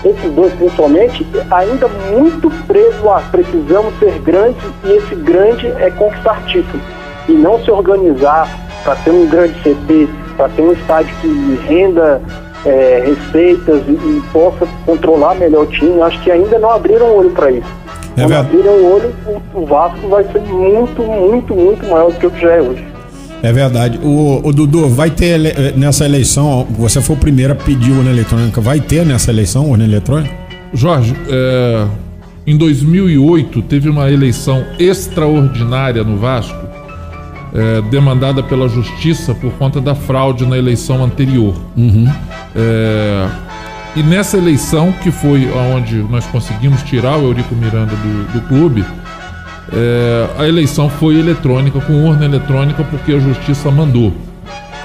[0.04, 6.44] esses dois principalmente, ainda muito presos a precisamos ser grandes e esse grande é conquistar
[6.46, 6.82] título.
[7.28, 8.50] E não se organizar
[8.84, 12.22] para ter um grande CT, para ter um estádio que renda
[12.66, 16.02] é, receitas e, e, possa controlar melhor o time.
[16.02, 17.82] Acho que ainda não abriram o olho para isso.
[18.18, 22.20] É Quando abriram o olho, o, o Vasco vai ser muito, muito, muito maior do
[22.20, 22.91] que o que já é hoje.
[23.44, 24.00] É verdade.
[24.04, 28.12] O, o, Dudu, vai ter ele, nessa eleição, você foi o primeiro a pedir urna
[28.12, 30.34] eletrônica, vai ter nessa eleição urna eletrônica?
[30.74, 31.88] Jorge, é,
[32.46, 36.58] em 2008 teve uma eleição extraordinária no Vasco,
[37.54, 41.56] é, demandada pela justiça por conta da fraude na eleição anterior.
[41.76, 42.08] Uhum.
[42.56, 43.28] É,
[43.96, 48.86] e nessa eleição, que foi onde nós conseguimos tirar o Eurico Miranda do, do clube,
[49.74, 54.14] é, a eleição foi eletrônica, com urna eletrônica, porque a justiça mandou.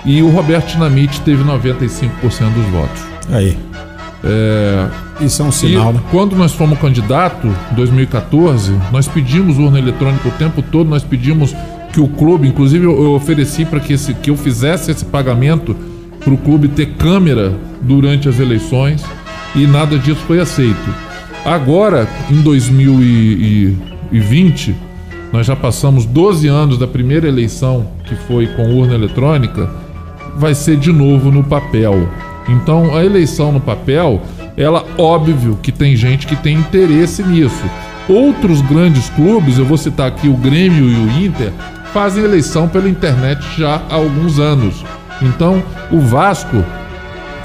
[0.04, 2.10] E o Roberto Dinamite teve 95%
[2.54, 3.02] dos votos.
[3.30, 3.58] Aí.
[4.22, 4.88] É,
[5.20, 6.00] Isso é um sinal, né?
[6.10, 11.54] Quando nós fomos candidato, em 2014, nós pedimos urna eletrônica o tempo todo, nós pedimos
[11.92, 15.74] que o clube, inclusive eu ofereci para que, que eu fizesse esse pagamento
[16.20, 19.04] para o clube ter câmera durante as eleições
[19.54, 20.94] e nada disso foi aceito.
[21.44, 22.42] Agora, em
[24.10, 24.74] 2020,
[25.32, 29.68] nós já passamos 12 anos da primeira eleição, que foi com urna eletrônica,
[30.36, 32.08] vai ser de novo no papel.
[32.48, 34.22] Então, a eleição no papel,
[34.56, 37.64] ela óbvio que tem gente que tem interesse nisso.
[38.08, 41.52] Outros grandes clubes, eu vou citar aqui o Grêmio e o Inter,
[41.92, 44.84] fazem eleição pela internet já há alguns anos.
[45.20, 46.62] Então, o Vasco,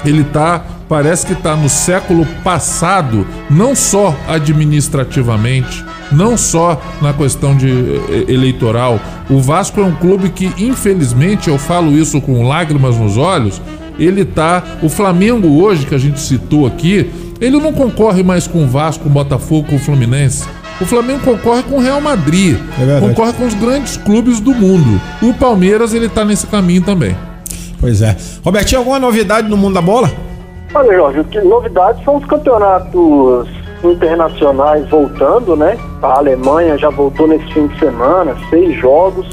[0.04, 7.56] ele tá, parece que está no século passado, não só administrativamente, não só na questão
[7.56, 8.98] de eh, eleitoral.
[9.30, 13.60] O Vasco é um clube que, infelizmente, eu falo isso com lágrimas nos olhos,
[13.98, 18.64] ele tá, o Flamengo hoje que a gente citou aqui, ele não concorre mais com
[18.64, 20.46] o Vasco, com o Botafogo, com o Fluminense.
[20.80, 25.00] O Flamengo concorre com o Real Madrid, é concorre com os grandes clubes do mundo.
[25.20, 27.16] O Palmeiras ele tá nesse caminho também.
[27.78, 28.16] Pois é.
[28.44, 30.10] Robertinho, alguma novidade no mundo da bola?
[30.74, 33.48] Olha, Jorge, que novidades são os campeonatos
[33.84, 35.78] internacionais voltando, né?
[36.02, 39.26] A Alemanha já voltou nesse fim de semana, seis jogos.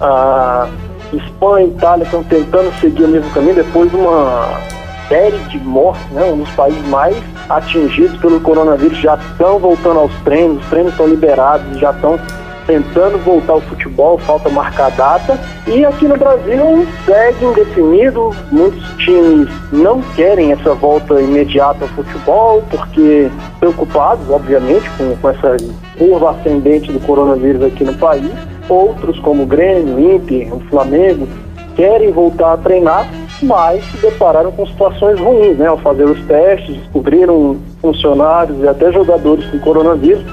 [0.00, 0.68] A
[1.12, 4.60] Espanha e Itália estão tentando seguir o mesmo caminho depois de uma
[5.08, 6.24] série de mortes, né?
[6.24, 7.16] Um dos países mais
[7.48, 12.18] atingidos pelo coronavírus já estão voltando aos treinos, os treinos estão liberados, já estão
[12.66, 15.38] tentando voltar ao futebol, falta marcar data.
[15.66, 22.62] E aqui no Brasil segue indefinido, muitos times não querem essa volta imediata ao futebol,
[22.70, 25.56] porque preocupados, obviamente, com, com essa
[25.98, 28.30] curva ascendente do coronavírus aqui no país.
[28.68, 31.26] Outros, como o Grêmio, o Inter, o Flamengo,
[31.74, 33.08] querem voltar a treinar,
[33.42, 35.66] mas se depararam com situações ruins, né?
[35.66, 40.24] Ao fazer os testes, descobriram funcionários e até jogadores com coronavírus.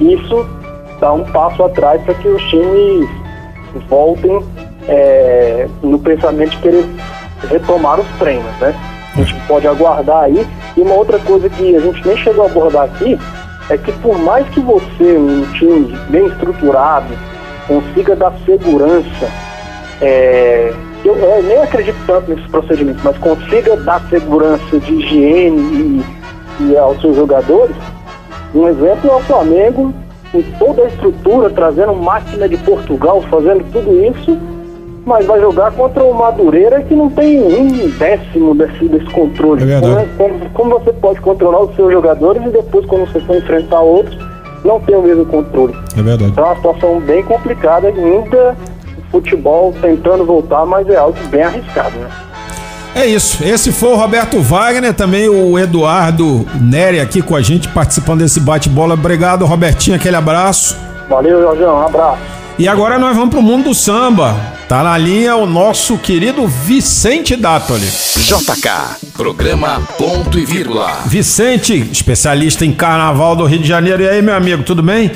[0.00, 0.46] Isso
[1.02, 3.10] dá um passo atrás para que os times
[3.88, 4.40] voltem
[4.86, 6.86] é, no pensamento de querer
[7.50, 8.72] retomar os treinos, né?
[9.16, 10.46] A gente pode aguardar aí.
[10.76, 13.18] E uma outra coisa que a gente nem chegou a abordar aqui
[13.68, 17.12] é que por mais que você, um time bem estruturado,
[17.66, 19.28] consiga dar segurança
[20.00, 20.72] é,
[21.04, 26.04] eu, eu, nem acredito tanto nesses procedimentos, mas consiga dar segurança de higiene
[26.60, 27.74] e, e aos seus jogadores.
[28.54, 29.94] Um exemplo é o Flamengo,
[30.32, 34.38] com toda a estrutura, trazendo máquina de Portugal, fazendo tudo isso,
[35.04, 39.70] mas vai jogar contra o Madureira que não tem um décimo desse, desse controle.
[39.70, 43.36] É como, como, como, você pode controlar os seus jogadores e depois, quando você for
[43.36, 44.16] enfrentar outros,
[44.64, 45.74] não ter o mesmo controle?
[45.96, 46.30] É verdade.
[46.30, 48.56] Então é uma situação bem complicada ainda
[49.10, 52.08] futebol tentando voltar, mas é algo bem arriscado, né?
[52.94, 53.42] É isso.
[53.42, 58.38] Esse foi o Roberto Wagner, também o Eduardo Neri aqui com a gente, participando desse
[58.38, 58.94] bate-bola.
[58.94, 60.76] Obrigado, Robertinho, aquele abraço.
[61.08, 62.18] Valeu, Jorgão, um abraço.
[62.58, 64.36] E agora nós vamos pro mundo do samba.
[64.68, 67.86] Tá na linha o nosso querido Vicente Dátoli.
[67.86, 71.00] JK, programa ponto e vírgula.
[71.06, 74.02] Vicente, especialista em carnaval do Rio de Janeiro.
[74.02, 75.10] E aí, meu amigo, tudo bem?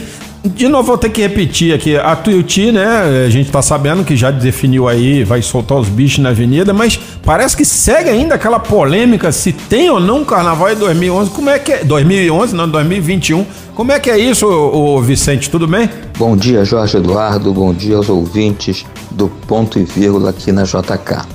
[0.54, 1.96] De novo, vou ter que repetir aqui.
[1.96, 3.24] A Tuiuti, né?
[3.26, 6.98] A gente tá sabendo que já definiu aí, vai soltar os bichos na avenida, mas
[7.24, 11.30] parece que segue ainda aquela polêmica se tem ou não carnaval em 2011.
[11.30, 11.84] Como é que é?
[11.84, 13.44] 2011, não, 2021.
[13.74, 15.50] Como é que é isso, o Vicente?
[15.50, 15.90] Tudo bem?
[16.16, 17.52] Bom dia, Jorge Eduardo.
[17.52, 21.26] Bom dia aos ouvintes do Ponto e Vírgula aqui na JK.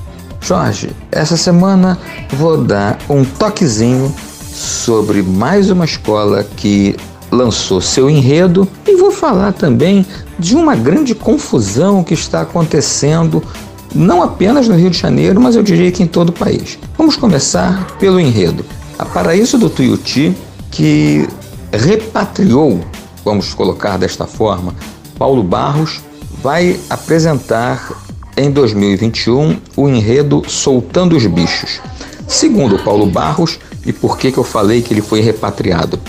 [0.41, 1.99] Jorge, essa semana
[2.33, 4.13] vou dar um toquezinho
[4.51, 6.95] sobre mais uma escola que
[7.31, 10.05] lançou seu enredo e vou falar também
[10.37, 13.41] de uma grande confusão que está acontecendo
[13.93, 16.77] não apenas no Rio de Janeiro, mas eu diria que em todo o país.
[16.97, 18.65] Vamos começar pelo enredo.
[18.97, 20.35] A Paraíso do Tuiuti,
[20.69, 21.27] que
[21.71, 22.79] repatriou,
[23.23, 24.73] vamos colocar desta forma,
[25.17, 26.01] Paulo Barros,
[26.41, 27.91] vai apresentar
[28.37, 31.81] em 2021 o enredo Soltando os Bichos.
[32.27, 35.99] Segundo Paulo Barros, e por que, que eu falei que ele foi repatriado?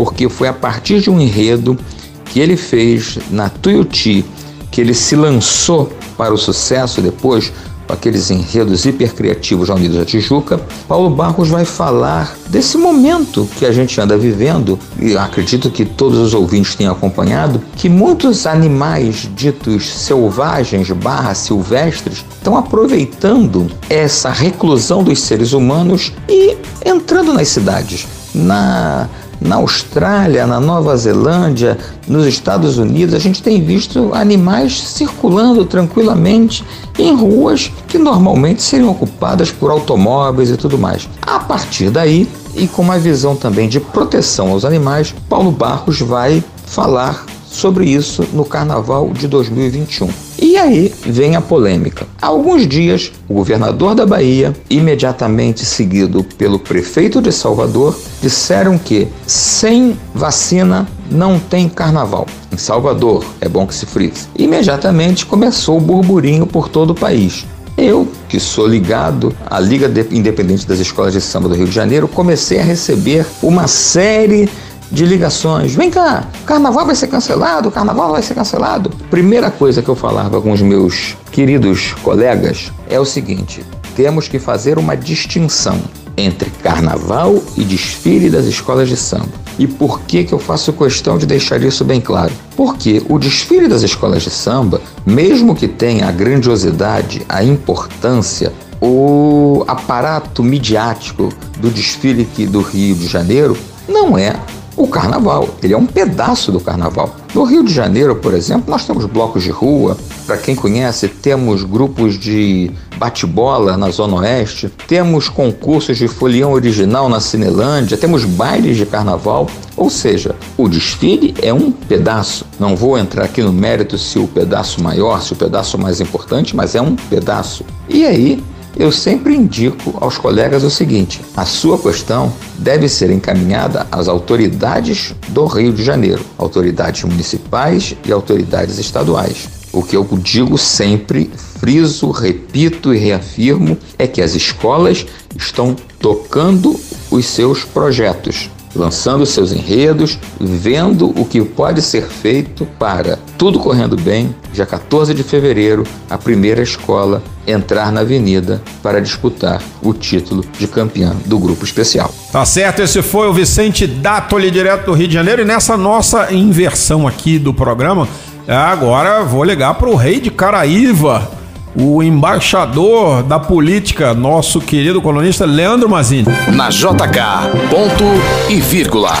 [0.00, 1.78] Porque foi a partir de um enredo
[2.24, 4.24] que ele fez na Tuiuti,
[4.70, 7.52] que ele se lançou para o sucesso depois
[7.86, 13.66] com aqueles enredos hipercriativos da Unidos da Tijuca, Paulo Barros vai falar desse momento que
[13.66, 19.28] a gente anda vivendo, e acredito que todos os ouvintes tenham acompanhado, que muitos animais
[19.36, 28.06] ditos selvagens barra silvestres estão aproveitando essa reclusão dos seres humanos e entrando nas cidades.
[28.34, 29.08] Na
[29.40, 36.62] na Austrália, na Nova Zelândia, nos Estados Unidos, a gente tem visto animais circulando tranquilamente
[36.98, 41.08] em ruas que normalmente seriam ocupadas por automóveis e tudo mais.
[41.22, 46.44] A partir daí, e com uma visão também de proteção aos animais, Paulo Barros vai
[46.66, 47.24] falar
[47.60, 50.08] sobre isso no Carnaval de 2021.
[50.38, 52.06] E aí vem a polêmica.
[52.20, 59.06] Há alguns dias, o governador da Bahia, imediatamente seguido pelo prefeito de Salvador, disseram que
[59.26, 62.26] sem vacina não tem carnaval.
[62.50, 64.26] Em Salvador, é bom que se frise.
[64.36, 67.44] Imediatamente começou o burburinho por todo o país.
[67.76, 72.08] Eu, que sou ligado à Liga Independente das Escolas de Samba do Rio de Janeiro,
[72.08, 74.48] comecei a receber uma série
[74.90, 75.74] de ligações.
[75.74, 78.90] Vem cá, carnaval vai ser cancelado, carnaval vai ser cancelado.
[79.10, 83.64] Primeira coisa que eu falava com os meus queridos colegas é o seguinte:
[83.94, 85.80] temos que fazer uma distinção
[86.16, 89.40] entre carnaval e desfile das escolas de samba.
[89.58, 92.32] E por que, que eu faço questão de deixar isso bem claro?
[92.56, 99.64] Porque o desfile das escolas de samba, mesmo que tenha a grandiosidade, a importância, o
[99.68, 101.28] aparato midiático
[101.58, 104.34] do desfile do Rio de Janeiro, não é
[104.82, 105.48] o carnaval.
[105.62, 107.14] Ele é um pedaço do carnaval.
[107.34, 109.96] No Rio de Janeiro, por exemplo, nós temos blocos de rua.
[110.26, 117.08] Para quem conhece, temos grupos de bate-bola na Zona Oeste, temos concursos de folião original
[117.08, 119.48] na Cinelândia, temos bailes de carnaval.
[119.76, 122.44] Ou seja, o desfile é um pedaço.
[122.58, 126.54] Não vou entrar aqui no mérito se o pedaço maior, se o pedaço mais importante,
[126.54, 127.64] mas é um pedaço.
[127.88, 128.42] E aí,
[128.76, 135.14] eu sempre indico aos colegas o seguinte: a sua questão deve ser encaminhada às autoridades
[135.28, 139.48] do Rio de Janeiro, autoridades municipais e autoridades estaduais.
[139.72, 145.06] O que eu digo sempre, friso, repito e reafirmo é que as escolas
[145.36, 146.78] estão tocando
[147.10, 153.96] os seus projetos lançando seus enredos, vendo o que pode ser feito para, tudo correndo
[153.96, 160.44] bem, dia 14 de fevereiro, a primeira escola entrar na avenida para disputar o título
[160.58, 162.12] de campeã do grupo especial.
[162.30, 166.32] Tá certo, esse foi o Vicente Datoli, direto do Rio de Janeiro, e nessa nossa
[166.32, 168.06] inversão aqui do programa,
[168.46, 171.39] agora vou ligar para o rei de Caraíva,
[171.74, 176.28] o embaixador da política, nosso querido colunista Leandro Mazini.
[176.52, 178.04] Na JK, ponto
[178.48, 179.12] e vírgula.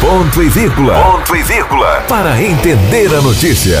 [0.00, 0.94] Ponto e vírgula.
[0.94, 2.04] Ponto e vírgula.
[2.08, 3.80] Para entender a notícia.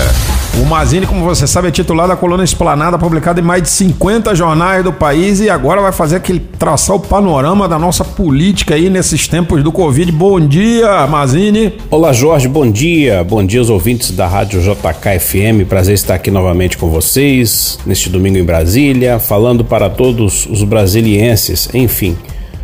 [0.58, 4.34] O Mazini, como você sabe, é titular da coluna Esplanada, publicada em mais de 50
[4.34, 8.88] jornais do país e agora vai fazer aquele traçar o panorama da nossa política aí
[8.88, 10.10] nesses tempos do Covid.
[10.12, 11.74] Bom dia, Mazini.
[11.90, 13.22] Olá, Jorge, bom dia.
[13.22, 15.68] Bom dia aos ouvintes da Rádio JKFM.
[15.68, 21.68] Prazer estar aqui novamente com vocês neste domingo em Brasília, falando para todos os brasilienses.
[21.74, 22.16] Enfim,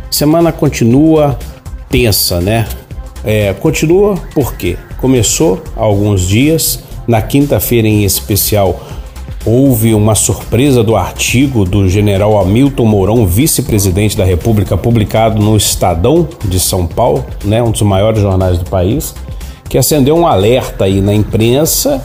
[0.09, 1.37] semana continua
[1.91, 2.65] tensa, né?
[3.23, 8.79] É, continua porque começou há alguns dias na quinta-feira, em especial,
[9.45, 16.27] houve uma surpresa do artigo do general Hamilton Mourão, vice-presidente da República, publicado no Estadão
[16.45, 19.13] de São Paulo, né, um dos maiores jornais do país,
[19.67, 22.01] que acendeu um alerta aí na imprensa,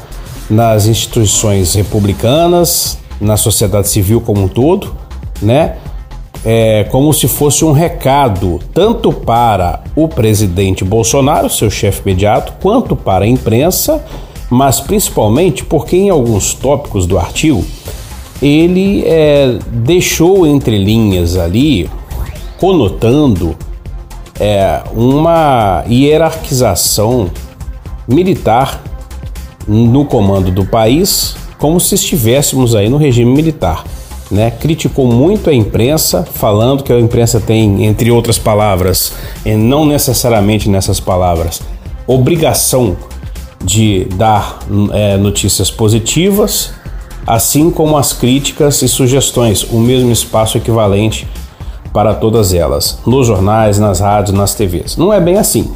[0.50, 4.94] nas instituições republicanas, na sociedade civil como um todo,
[5.42, 5.76] né?
[6.44, 12.94] É, como se fosse um recado tanto para o presidente Bolsonaro, seu chefe imediato, quanto
[12.94, 14.02] para a imprensa
[14.50, 17.64] mas principalmente porque em alguns tópicos do artigo
[18.40, 21.90] ele é, deixou entre linhas ali,
[22.58, 23.56] conotando
[24.38, 27.30] é, uma hierarquização
[28.06, 28.82] militar
[29.66, 33.84] no comando do país, como se estivéssemos aí no regime militar.
[34.30, 34.50] Né?
[34.50, 39.12] Criticou muito a imprensa, falando que a imprensa tem, entre outras palavras,
[39.44, 41.60] e não necessariamente nessas palavras,
[42.06, 42.96] obrigação
[43.64, 44.60] de dar
[44.92, 46.72] é, notícias positivas,
[47.26, 51.26] assim como as críticas e sugestões, o mesmo espaço equivalente
[51.92, 54.96] para todas elas, nos jornais, nas rádios, nas TVs.
[54.96, 55.70] Não é bem assim,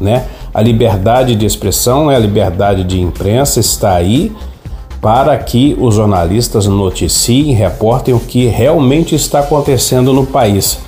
[0.00, 0.26] né?
[0.52, 4.32] A liberdade de expressão, é a liberdade de imprensa está aí
[5.00, 10.80] para que os jornalistas noticiem, reportem o que realmente está acontecendo no país.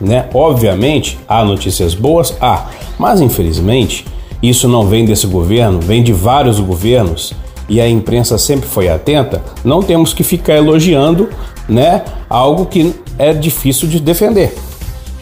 [0.00, 0.28] Né?
[0.34, 2.66] Obviamente, há notícias boas, há,
[2.98, 4.04] mas infelizmente
[4.48, 7.32] isso não vem desse governo, vem de vários governos
[7.68, 9.42] e a imprensa sempre foi atenta.
[9.64, 11.28] Não temos que ficar elogiando,
[11.68, 14.54] né, algo que é difícil de defender,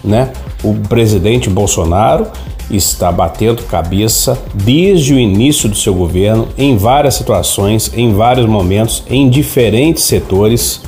[0.03, 0.33] né?
[0.63, 2.27] O presidente Bolsonaro
[2.71, 9.03] está batendo cabeça desde o início do seu governo em várias situações, em vários momentos,
[9.09, 10.81] em diferentes setores,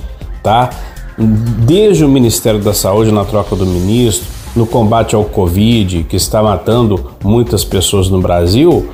[0.43, 0.71] tá?
[1.17, 6.43] Desde o Ministério da Saúde na troca do ministro, no combate ao Covid, que está
[6.43, 8.89] matando muitas pessoas no Brasil,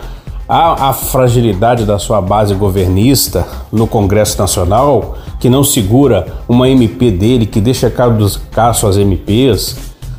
[0.48, 7.10] a, a fragilidade da sua base governista no Congresso Nacional, que não segura uma MP
[7.10, 9.76] dele, que deixa caducar suas MPs,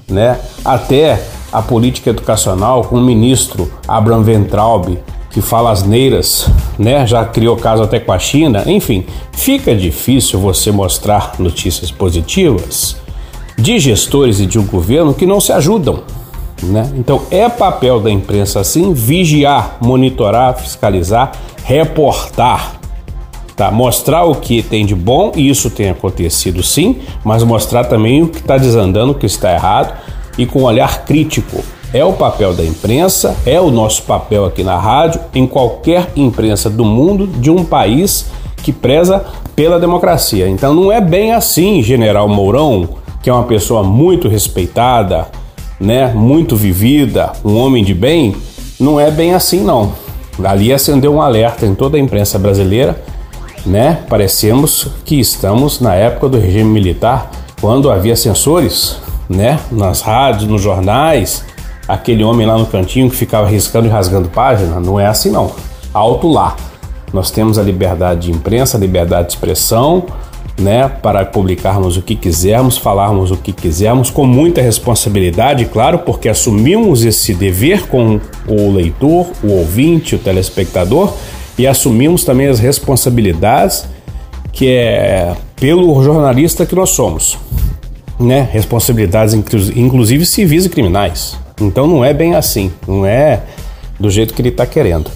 [0.07, 0.39] né?
[0.63, 1.21] Até
[1.51, 4.97] a política educacional com o ministro Abraham Ventraub,
[5.31, 7.05] que fala asneiras, né?
[7.05, 8.63] Já criou caso até com a China.
[8.67, 13.00] Enfim, fica difícil você mostrar notícias positivas
[13.61, 15.99] de gestores e de um governo que não se ajudam.
[16.63, 16.91] Né?
[16.95, 21.31] Então é papel da imprensa assim vigiar, monitorar, fiscalizar,
[21.63, 22.75] reportar,
[23.55, 23.71] tá?
[23.71, 28.27] Mostrar o que tem de bom e isso tem acontecido sim, mas mostrar também o
[28.27, 29.93] que está desandando, o que está errado
[30.37, 31.63] e com um olhar crítico.
[31.93, 36.69] É o papel da imprensa, é o nosso papel aqui na rádio, em qualquer imprensa
[36.69, 38.27] do mundo, de um país
[38.63, 40.47] que preza pela democracia.
[40.47, 45.27] Então não é bem assim, General Mourão, que é uma pessoa muito respeitada,
[45.79, 48.35] né, muito vivida, um homem de bem,
[48.79, 49.93] não é bem assim não.
[50.43, 53.03] Ali acendeu um alerta em toda a imprensa brasileira,
[53.65, 53.99] né?
[54.09, 58.97] Parecemos que estamos na época do regime militar, quando havia censores
[59.31, 59.59] né?
[59.71, 61.45] Nas rádios, nos jornais,
[61.87, 65.51] aquele homem lá no cantinho que ficava riscando e rasgando página, não é assim não.
[65.93, 66.55] Alto lá.
[67.13, 70.05] Nós temos a liberdade de imprensa, a liberdade de expressão,
[70.59, 76.29] né, para publicarmos o que quisermos, falarmos o que quisermos, com muita responsabilidade, claro, porque
[76.29, 81.13] assumimos esse dever com o leitor, o ouvinte, o telespectador
[81.57, 83.85] e assumimos também as responsabilidades
[84.51, 87.37] que é pelo jornalista que nós somos
[88.19, 91.37] né, responsabilidades inclusive civis e criminais.
[91.59, 93.41] Então não é bem assim, não é
[93.99, 95.09] do jeito que ele está querendo.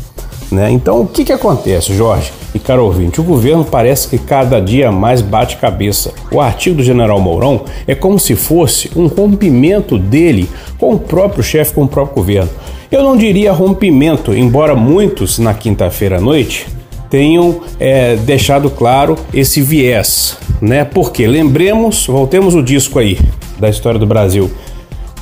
[0.51, 0.71] Né?
[0.71, 3.19] Então o que, que acontece, Jorge e caro ouvinte?
[3.19, 6.13] O governo parece que cada dia mais bate cabeça.
[6.31, 10.49] O artigo do general Mourão é como se fosse um rompimento dele
[10.79, 12.49] com o próprio chefe, com o próprio governo.
[12.89, 16.65] Eu não diria rompimento, embora muitos na quinta-feira à noite
[17.09, 20.83] tenham é, deixado claro esse viés, né?
[20.83, 23.19] Porque lembremos, voltemos o disco aí
[23.59, 24.49] da história do Brasil.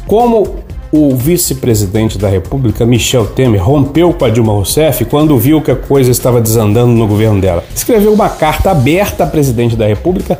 [0.05, 0.62] Como
[0.95, 5.75] o vice-presidente da República, Michel Temer, rompeu com a Dilma Rousseff quando viu que a
[5.75, 7.63] coisa estava desandando no governo dela.
[7.73, 10.39] Escreveu uma carta aberta à presidente da República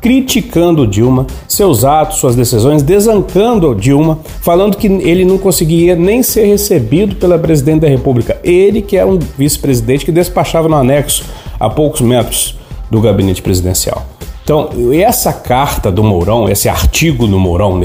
[0.00, 6.46] criticando Dilma, seus atos, suas decisões, desancando Dilma, falando que ele não conseguia nem ser
[6.46, 8.36] recebido pela presidente da República.
[8.42, 11.24] Ele, que era um vice-presidente que despachava no anexo
[11.60, 12.58] a poucos metros
[12.90, 14.04] do gabinete presidencial.
[14.44, 17.80] Então, essa carta do Mourão, esse artigo do Mourão,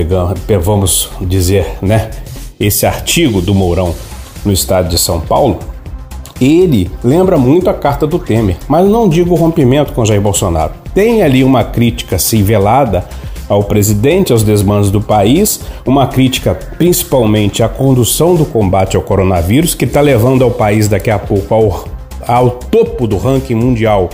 [0.62, 2.10] vamos dizer, né?
[2.60, 3.94] Esse artigo do Mourão
[4.44, 5.60] no estado de São Paulo,
[6.42, 10.74] ele lembra muito a carta do Temer, mas não digo rompimento com Jair Bolsonaro.
[10.96, 13.06] Tem ali uma crítica assim velada
[13.48, 19.76] ao presidente, aos desmandos do país, uma crítica principalmente à condução do combate ao coronavírus,
[19.76, 21.86] que está levando ao país daqui a pouco ao,
[22.28, 24.10] ao topo do ranking mundial,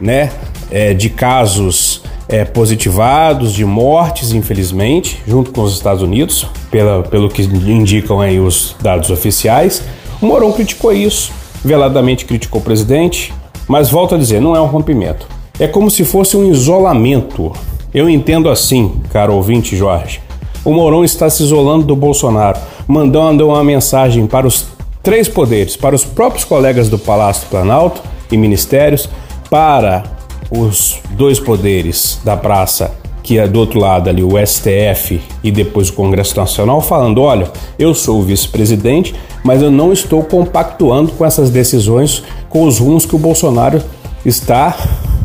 [0.00, 0.30] né?
[0.70, 7.28] É, de casos é, positivados, de mortes, infelizmente, junto com os Estados Unidos, pela, pelo
[7.28, 9.82] que indicam aí os dados oficiais.
[10.20, 11.32] O Mourão criticou isso
[11.66, 13.34] veladamente criticou o presidente,
[13.66, 15.26] mas volto a dizer, não é um rompimento.
[15.58, 17.52] É como se fosse um isolamento.
[17.92, 20.20] Eu entendo assim, caro ouvinte Jorge.
[20.64, 24.66] O Mourão está se isolando do Bolsonaro, mandando uma mensagem para os
[25.02, 29.08] três poderes, para os próprios colegas do Palácio Planalto e ministérios,
[29.50, 30.04] para
[30.50, 32.94] os dois poderes da praça
[33.26, 37.50] que é do outro lado ali, o STF e depois o Congresso Nacional, falando: olha,
[37.76, 43.04] eu sou o vice-presidente, mas eu não estou compactuando com essas decisões, com os rumos
[43.04, 43.82] que o Bolsonaro
[44.24, 44.76] está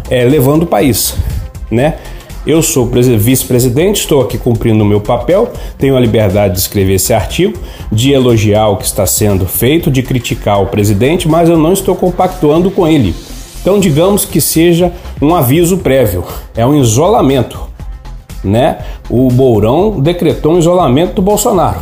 [0.10, 1.16] é, levando o país,
[1.70, 2.00] né?
[2.46, 7.14] Eu sou vice-presidente, estou aqui cumprindo o meu papel, tenho a liberdade de escrever esse
[7.14, 7.56] artigo,
[7.92, 11.96] de elogiar o que está sendo feito, de criticar o presidente, mas eu não estou
[11.96, 13.14] compactuando com ele.
[13.62, 14.92] Então, digamos que seja
[15.22, 16.24] um aviso prévio,
[16.56, 17.60] é um isolamento,
[18.44, 18.80] né?
[19.08, 21.80] O Mourão decretou um isolamento do Bolsonaro.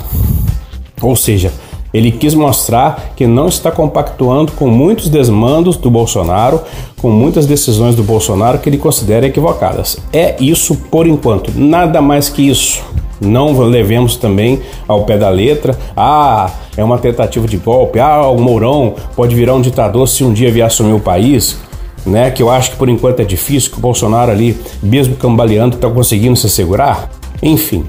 [1.02, 1.54] Ou seja,
[1.94, 6.62] ele quis mostrar que não está compactuando com muitos desmandos do Bolsonaro,
[7.02, 9.98] com muitas decisões do Bolsonaro que ele considera equivocadas.
[10.12, 12.84] É isso por enquanto, nada mais que isso.
[13.22, 15.78] Não levemos também ao pé da letra.
[15.96, 18.00] Ah, é uma tentativa de golpe.
[18.00, 21.58] Ah, o Mourão pode virar um ditador se um dia vier assumir o país.
[22.06, 25.76] Né, que eu acho que por enquanto é difícil, que o Bolsonaro ali, mesmo cambaleando,
[25.76, 27.10] está conseguindo se segurar.
[27.44, 27.86] Enfim,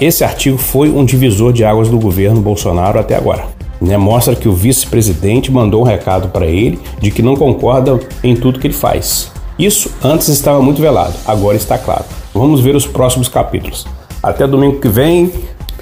[0.00, 3.44] esse artigo foi um divisor de águas do governo Bolsonaro até agora.
[3.80, 3.96] Né?
[3.96, 8.58] Mostra que o vice-presidente mandou um recado para ele de que não concorda em tudo
[8.58, 9.30] que ele faz.
[9.58, 12.04] Isso antes estava muito velado, agora está claro.
[12.34, 13.86] Vamos ver os próximos capítulos.
[14.22, 15.32] Até domingo que vem,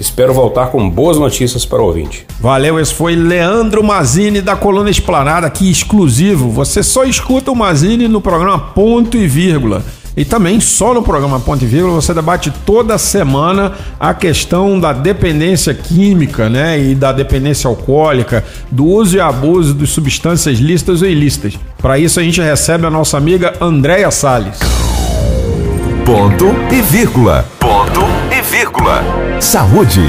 [0.01, 2.25] Espero voltar com boas notícias para o ouvinte.
[2.39, 6.49] Valeu, esse foi Leandro Mazini da Coluna Esplanada, aqui exclusivo.
[6.49, 9.85] Você só escuta o Mazini no programa Ponto e Vírgula.
[10.17, 15.71] E também só no programa Ponte Vírgula você debate toda semana a questão da dependência
[15.71, 21.59] química, né, e da dependência alcoólica, do uso e abuso de substâncias lícitas ou ilícitas.
[21.77, 24.57] Para isso a gente recebe a nossa amiga Andréia Salles.
[26.03, 27.45] Ponto e vírgula.
[27.59, 28.20] Ponto e
[28.51, 29.01] vírgula.
[29.39, 30.01] Saúde.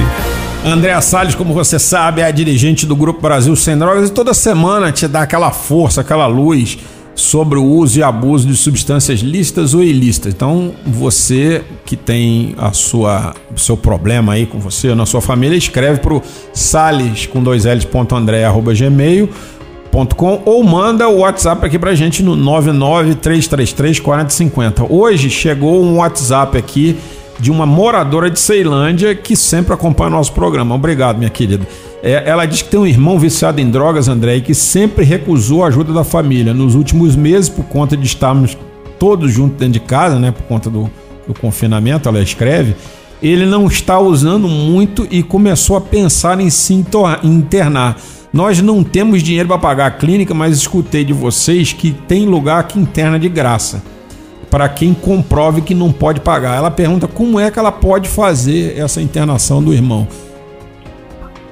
[0.64, 4.34] Andréa Salles, como você sabe, é a dirigente do Grupo Brasil Sem Drogas e toda
[4.34, 6.76] semana te dá aquela força, aquela luz
[7.14, 10.34] sobre o uso e abuso de substâncias lícitas ou ilícitas.
[10.34, 15.56] Então, você que tem a sua seu problema aí com você ou na sua família,
[15.56, 16.22] escreve para o
[16.52, 19.28] sales com dois L's, ponto André, arroba, gmail,
[20.16, 24.86] Com, ou manda o WhatsApp aqui pra gente no 99333 4050.
[24.92, 26.98] Hoje chegou um WhatsApp aqui
[27.38, 30.74] de uma moradora de Ceilândia que sempre acompanha o nosso programa.
[30.74, 31.66] Obrigado, minha querida.
[32.02, 35.62] É, ela diz que tem um irmão viciado em drogas, André, e que sempre recusou
[35.62, 36.52] a ajuda da família.
[36.52, 38.56] Nos últimos meses, por conta de estarmos
[38.98, 40.90] todos juntos dentro de casa, né, por conta do,
[41.26, 42.74] do confinamento, ela escreve,
[43.22, 46.74] ele não está usando muito e começou a pensar em se
[47.22, 47.96] internar.
[48.32, 52.66] Nós não temos dinheiro para pagar a clínica, mas escutei de vocês que tem lugar
[52.66, 53.82] que interna de graça
[54.52, 56.54] para quem comprove que não pode pagar.
[56.54, 60.06] Ela pergunta como é que ela pode fazer essa internação do irmão.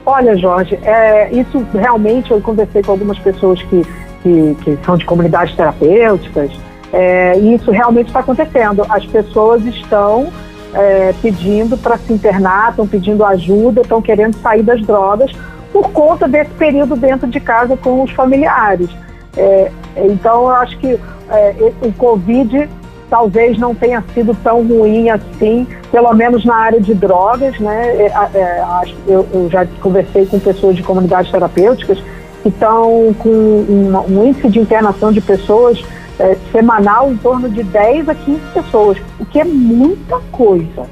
[0.05, 3.87] Olha, Jorge, é, isso realmente eu conversei com algumas pessoas que,
[4.23, 6.51] que, que são de comunidades terapêuticas,
[6.93, 8.85] é, e isso realmente está acontecendo.
[8.91, 10.29] As pessoas estão
[10.75, 15.33] é, pedindo para se internar, estão pedindo ajuda, estão querendo sair das drogas
[15.73, 18.91] por conta desse período dentro de casa com os familiares.
[19.39, 22.69] É, então, eu acho que é, o Covid
[23.11, 27.97] talvez não tenha sido tão ruim assim, pelo menos na área de drogas, né?
[27.97, 28.65] É, é,
[29.07, 31.99] eu, eu, já conversei com pessoas de comunidades terapêuticas
[32.43, 35.83] que estão com um, um, índice de internação de pessoas
[36.19, 40.87] é, semanal em torno de 10 a 15 pessoas, o que é muita coisa.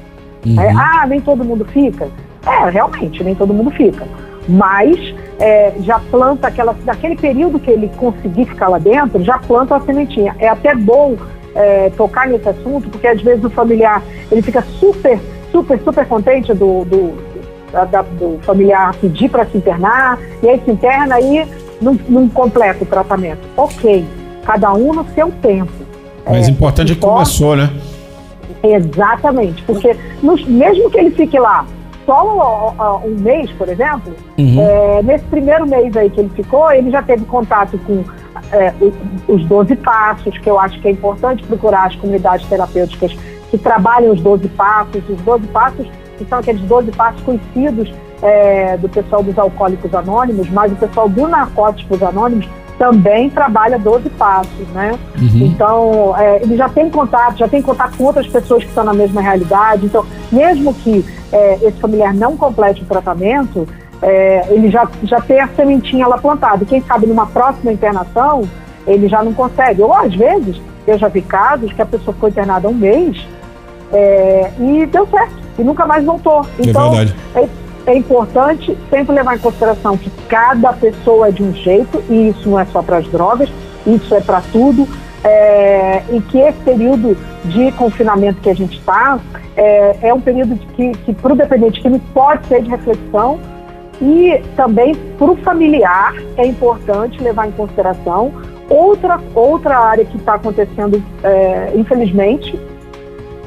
[0.45, 0.59] Uhum.
[0.59, 2.07] É, ah, nem todo mundo fica?
[2.45, 4.05] É, realmente, nem todo mundo fica.
[4.47, 4.97] Mas
[5.39, 9.81] é, já planta aquela, naquele período que ele conseguir ficar lá dentro, já planta a
[9.81, 10.35] sementinha.
[10.39, 11.15] É até bom
[11.55, 15.19] é, tocar nesse assunto, porque às vezes o familiar ele fica super,
[15.51, 17.13] super, super contente do, do,
[17.71, 21.47] da, do familiar pedir para se internar, e aí se interna e
[21.81, 23.41] não, não completa o tratamento.
[23.57, 24.05] Ok,
[24.45, 25.71] cada um no seu tempo.
[26.25, 27.69] Mas é, importante é que começou, né?
[28.61, 31.65] Exatamente, porque mesmo que ele fique lá
[32.09, 34.59] só um mês, por exemplo, uhum.
[34.59, 38.03] é, nesse primeiro mês aí que ele ficou, ele já teve contato com
[38.51, 38.73] é,
[39.27, 43.15] os 12 passos, que eu acho que é importante procurar as comunidades terapêuticas
[43.49, 45.01] que trabalham os 12 passos.
[45.09, 45.87] Os 12 passos
[46.17, 47.91] que são aqueles 12 passos conhecidos
[48.21, 52.47] é, do pessoal dos alcoólicos anônimos, mas o pessoal do narcóticos anônimos
[52.77, 54.97] também trabalha 12 passos, né?
[55.17, 55.47] Uhum.
[55.47, 58.93] Então, é, ele já tem contato, já tem contato com outras pessoas que estão na
[58.93, 59.85] mesma realidade.
[59.85, 63.67] Então, mesmo que é, esse familiar não complete o tratamento,
[64.01, 66.63] é, ele já, já tem a sementinha lá plantada.
[66.63, 68.43] E quem sabe numa próxima internação,
[68.87, 69.81] ele já não consegue.
[69.81, 73.17] Ou às vezes, eu já vi casos que a pessoa foi internada um mês
[73.91, 76.45] é, e deu certo, e nunca mais voltou.
[76.57, 77.47] É então, é,
[77.85, 82.49] é, importante sempre levar em consideração que cada pessoa é de um jeito, e isso
[82.49, 83.49] não é só para as drogas,
[83.85, 84.87] isso é para tudo.
[85.21, 89.19] É, e que esse período de confinamento que a gente está
[89.57, 93.37] é, é, um período que, que para o dependente químico pode ser de reflexão,
[94.01, 98.31] e também para o familiar é importante levar em consideração
[98.69, 102.57] outra, outra área que está acontecendo, é, infelizmente,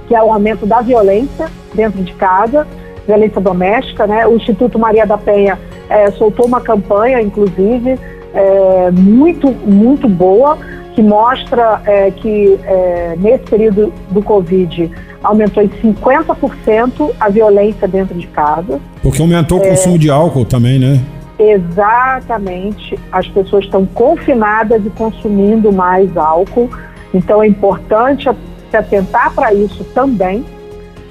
[0.08, 2.66] que é o aumento da violência dentro de casa,
[3.06, 4.06] violência doméstica.
[4.06, 4.26] Né?
[4.26, 5.58] O Instituto Maria da Penha
[5.88, 7.98] é, soltou uma campanha, inclusive,
[8.34, 10.58] é, muito, muito boa,
[10.94, 14.90] que mostra é, que é, nesse período do Covid
[15.22, 18.80] aumentou em 50% a violência dentro de casa.
[19.02, 21.00] Porque aumentou o consumo de álcool também, né?
[21.38, 22.98] Exatamente.
[23.10, 26.70] As pessoas estão confinadas e consumindo mais álcool.
[27.14, 28.28] Então é importante
[28.70, 30.44] se atentar para isso também.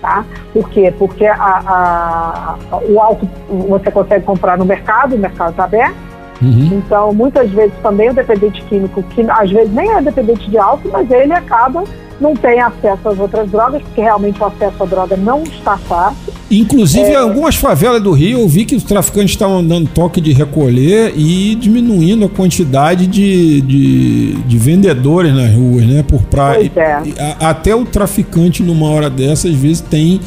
[0.02, 0.26] Tá?
[0.52, 0.92] Por quê?
[0.98, 3.30] Porque a, a, o álcool
[3.70, 6.11] você consegue comprar no mercado, o mercado está aberto
[6.42, 6.82] Uhum.
[6.86, 10.90] Então, muitas vezes também o dependente químico, que às vezes nem é dependente de álcool,
[10.92, 11.84] mas ele acaba
[12.22, 16.32] não tem acesso às outras drogas, porque realmente o acesso à droga não está fácil.
[16.52, 17.14] Inclusive, é...
[17.14, 21.14] em algumas favelas do Rio, eu vi que os traficantes estavam dando toque de recolher
[21.18, 26.06] e diminuindo a quantidade de, de, de vendedores nas ruas, né?
[26.08, 26.72] Por praia.
[26.76, 27.36] É.
[27.40, 30.22] Até o traficante, numa hora dessa, às vezes tem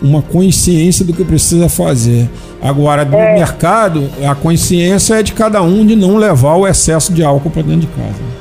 [0.00, 2.28] uma consciência do que precisa fazer.
[2.62, 3.34] Agora, no é.
[3.34, 7.62] mercado, a consciência é de cada um de não levar o excesso de álcool para
[7.62, 8.38] dentro de casa.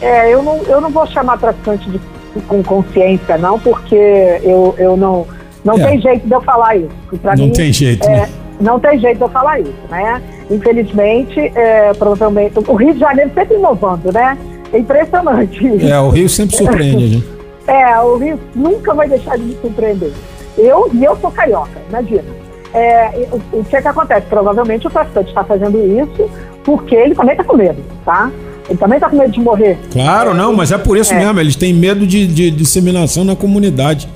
[0.00, 2.00] É, eu não, eu não vou chamar traficante de,
[2.48, 3.94] com consciência, não, porque
[4.42, 5.26] eu, eu não.
[5.62, 5.88] Não é.
[5.88, 6.88] tem jeito de eu falar isso.
[7.20, 8.28] Pra não mim, tem jeito, é, né?
[8.58, 10.22] Não tem jeito de eu falar isso, né?
[10.50, 12.58] Infelizmente, é, provavelmente.
[12.66, 14.38] O Rio de Janeiro sempre inovando, né?
[14.72, 15.86] É impressionante.
[15.86, 17.28] É, o Rio sempre surpreende gente.
[17.66, 20.12] É, o Rio nunca vai deixar de me surpreender.
[20.56, 22.24] Eu, e eu sou carioca, imagina.
[22.72, 24.26] É, o, o que é que acontece?
[24.28, 26.30] Provavelmente o traficante está fazendo isso
[26.64, 28.30] porque ele também está com medo, tá?
[28.68, 29.76] Ele também está com medo de morrer.
[29.92, 31.18] Claro, não, mas é por isso é.
[31.18, 31.40] mesmo.
[31.40, 34.08] Eles têm medo de, de, disseminação na comunidade.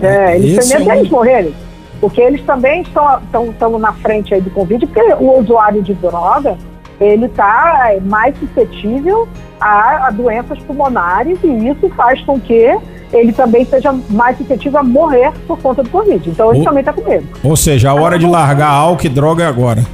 [0.00, 1.04] É, eles Esse têm medo é um...
[1.04, 1.54] de morrerem.
[2.00, 5.92] Porque eles também estão, estão, estão na frente aí do Covid, porque o usuário de
[5.94, 6.56] droga,
[7.00, 9.28] ele está mais suscetível
[9.60, 12.78] a, a doenças pulmonares e isso faz com que
[13.12, 16.28] ele também seja mais suscetível a morrer por conta do Covid.
[16.28, 17.26] Então ele também está com medo.
[17.42, 19.84] Ou seja, a hora de largar álcool e droga é agora.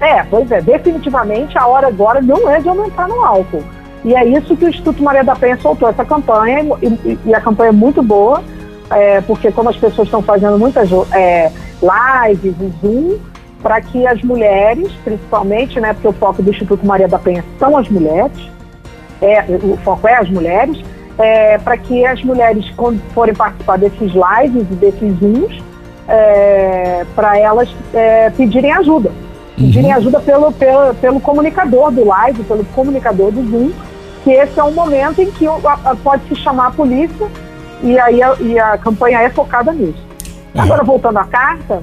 [0.00, 3.62] É, pois é, definitivamente a hora agora não é de aumentar no álcool.
[4.04, 7.40] E é isso que o Instituto Maria da Penha soltou essa campanha, e, e a
[7.40, 8.42] campanha é muito boa,
[8.90, 13.18] é, porque como as pessoas estão fazendo muitas é, lives e Zoom,
[13.62, 17.76] para que as mulheres, principalmente, né, porque o foco do Instituto Maria da Penha são
[17.76, 18.50] as mulheres,
[19.20, 20.82] é, o foco é as mulheres,
[21.20, 25.62] é, para que as mulheres, quando forem participar desses lives e desses Zooms,
[26.08, 29.10] é, para elas é, pedirem ajuda.
[29.10, 29.66] Uhum.
[29.66, 33.70] Pedirem ajuda pelo, pelo, pelo comunicador do live, pelo comunicador do Zoom,
[34.24, 35.46] que esse é um momento em que
[36.02, 37.28] pode se chamar a polícia
[37.82, 40.02] e aí a, e a campanha é focada nisso.
[40.54, 40.62] Uhum.
[40.62, 41.82] Agora, voltando à carta,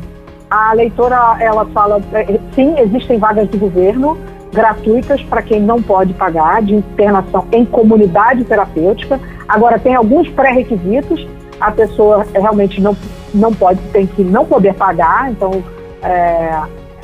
[0.50, 4.18] a leitora ela fala, é, sim, existem vagas de governo,
[4.54, 9.20] gratuitas para quem não pode pagar, de internação em comunidade terapêutica.
[9.48, 11.28] Agora, tem alguns pré-requisitos,
[11.60, 12.96] a pessoa realmente não,
[13.34, 15.64] não pode, tem que não poder pagar, então
[16.02, 16.62] é,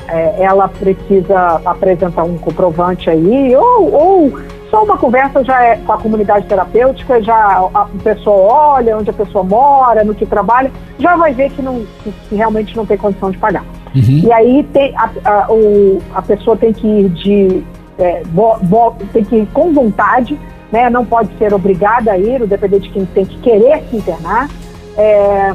[0.08, 4.40] é, ela precisa apresentar um comprovante aí, ou, ou
[4.70, 9.12] só uma conversa já é com a comunidade terapêutica, já a pessoa olha onde a
[9.12, 13.30] pessoa mora, no que trabalha, já vai ver que, não, que realmente não tem condição
[13.30, 13.64] de pagar.
[13.94, 14.22] Uhum.
[14.24, 17.64] E aí tem, a, a, o, a pessoa tem que ir de.
[17.96, 20.38] É, bo, bo, tem que ir com vontade,
[20.72, 20.90] né?
[20.90, 24.48] não pode ser obrigada a ir, o dependente que tem que querer se internar.
[24.96, 25.54] É,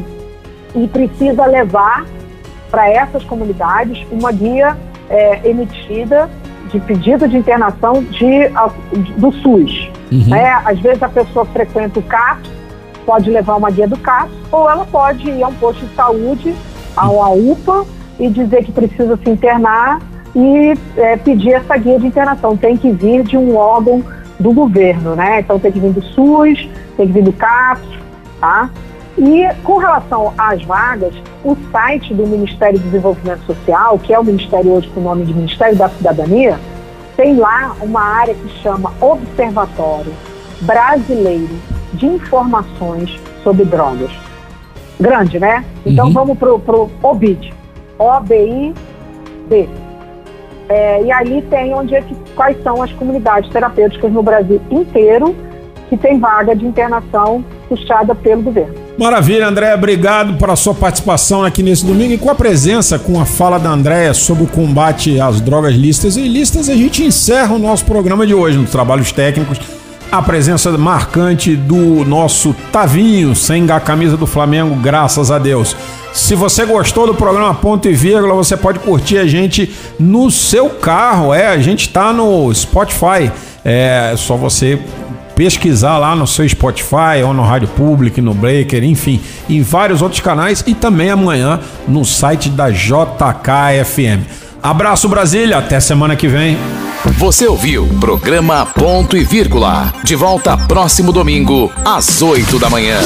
[0.76, 2.06] e precisa levar
[2.70, 4.78] para essas comunidades uma guia
[5.10, 6.30] é, emitida
[6.72, 8.50] de pedido de internação de,
[9.18, 9.90] do SUS.
[10.12, 10.28] Uhum.
[10.28, 10.62] Né?
[10.66, 12.50] Às vezes a pessoa frequenta o CAPS,
[13.06, 16.56] pode levar uma guia do CAPS, ou ela pode ir a um posto de saúde,
[16.96, 17.86] a uma UPA,
[18.20, 20.00] e dizer que precisa se internar
[20.36, 22.56] e é, pedir essa guia de internação.
[22.58, 24.04] Tem que vir de um órgão
[24.40, 25.40] do governo, né?
[25.40, 27.88] Então tem que vir do SUS, tem que vir do CAPS,
[28.40, 28.70] tá?
[29.18, 31.14] E com relação às vagas,
[31.44, 35.26] o site do Ministério do Desenvolvimento Social, que é o Ministério hoje com o nome
[35.26, 36.58] de Ministério da Cidadania,
[37.18, 40.14] tem lá uma área que chama Observatório
[40.62, 41.50] Brasileiro
[41.94, 44.12] de Informações sobre Drogas.
[44.98, 45.66] Grande, né?
[45.86, 46.14] Então uhum.
[46.14, 47.54] vamos para o OBID,
[48.00, 49.70] OBID.
[50.70, 55.36] É, e ali tem onde é que, quais são as comunidades terapêuticas no Brasil inteiro
[55.90, 58.76] que tem vaga de internação puxada pelo governo.
[58.98, 59.76] Maravilha, Andréia.
[59.76, 63.70] Obrigado pela sua participação aqui nesse domingo e com a presença, com a fala da
[63.70, 68.26] Andréia sobre o combate às drogas listas e ilícitas, a gente encerra o nosso programa
[68.26, 69.79] de hoje nos trabalhos técnicos.
[70.12, 75.76] A presença marcante do nosso Tavinho, sem a camisa do Flamengo, graças a Deus.
[76.12, 80.68] Se você gostou do programa Ponto e Vírgula, você pode curtir a gente no seu
[80.72, 81.32] carro.
[81.32, 83.32] É, a gente está no Spotify.
[83.64, 84.80] É só você
[85.36, 90.22] pesquisar lá no seu Spotify ou no Rádio Public, no Breaker, enfim, em vários outros
[90.22, 94.49] canais e também amanhã no site da JKFM.
[94.62, 96.58] Abraço Brasília, até semana que vem.
[97.18, 99.94] Você ouviu programa Ponto e Vírgula.
[100.04, 103.00] De volta próximo domingo, às 8 da manhã.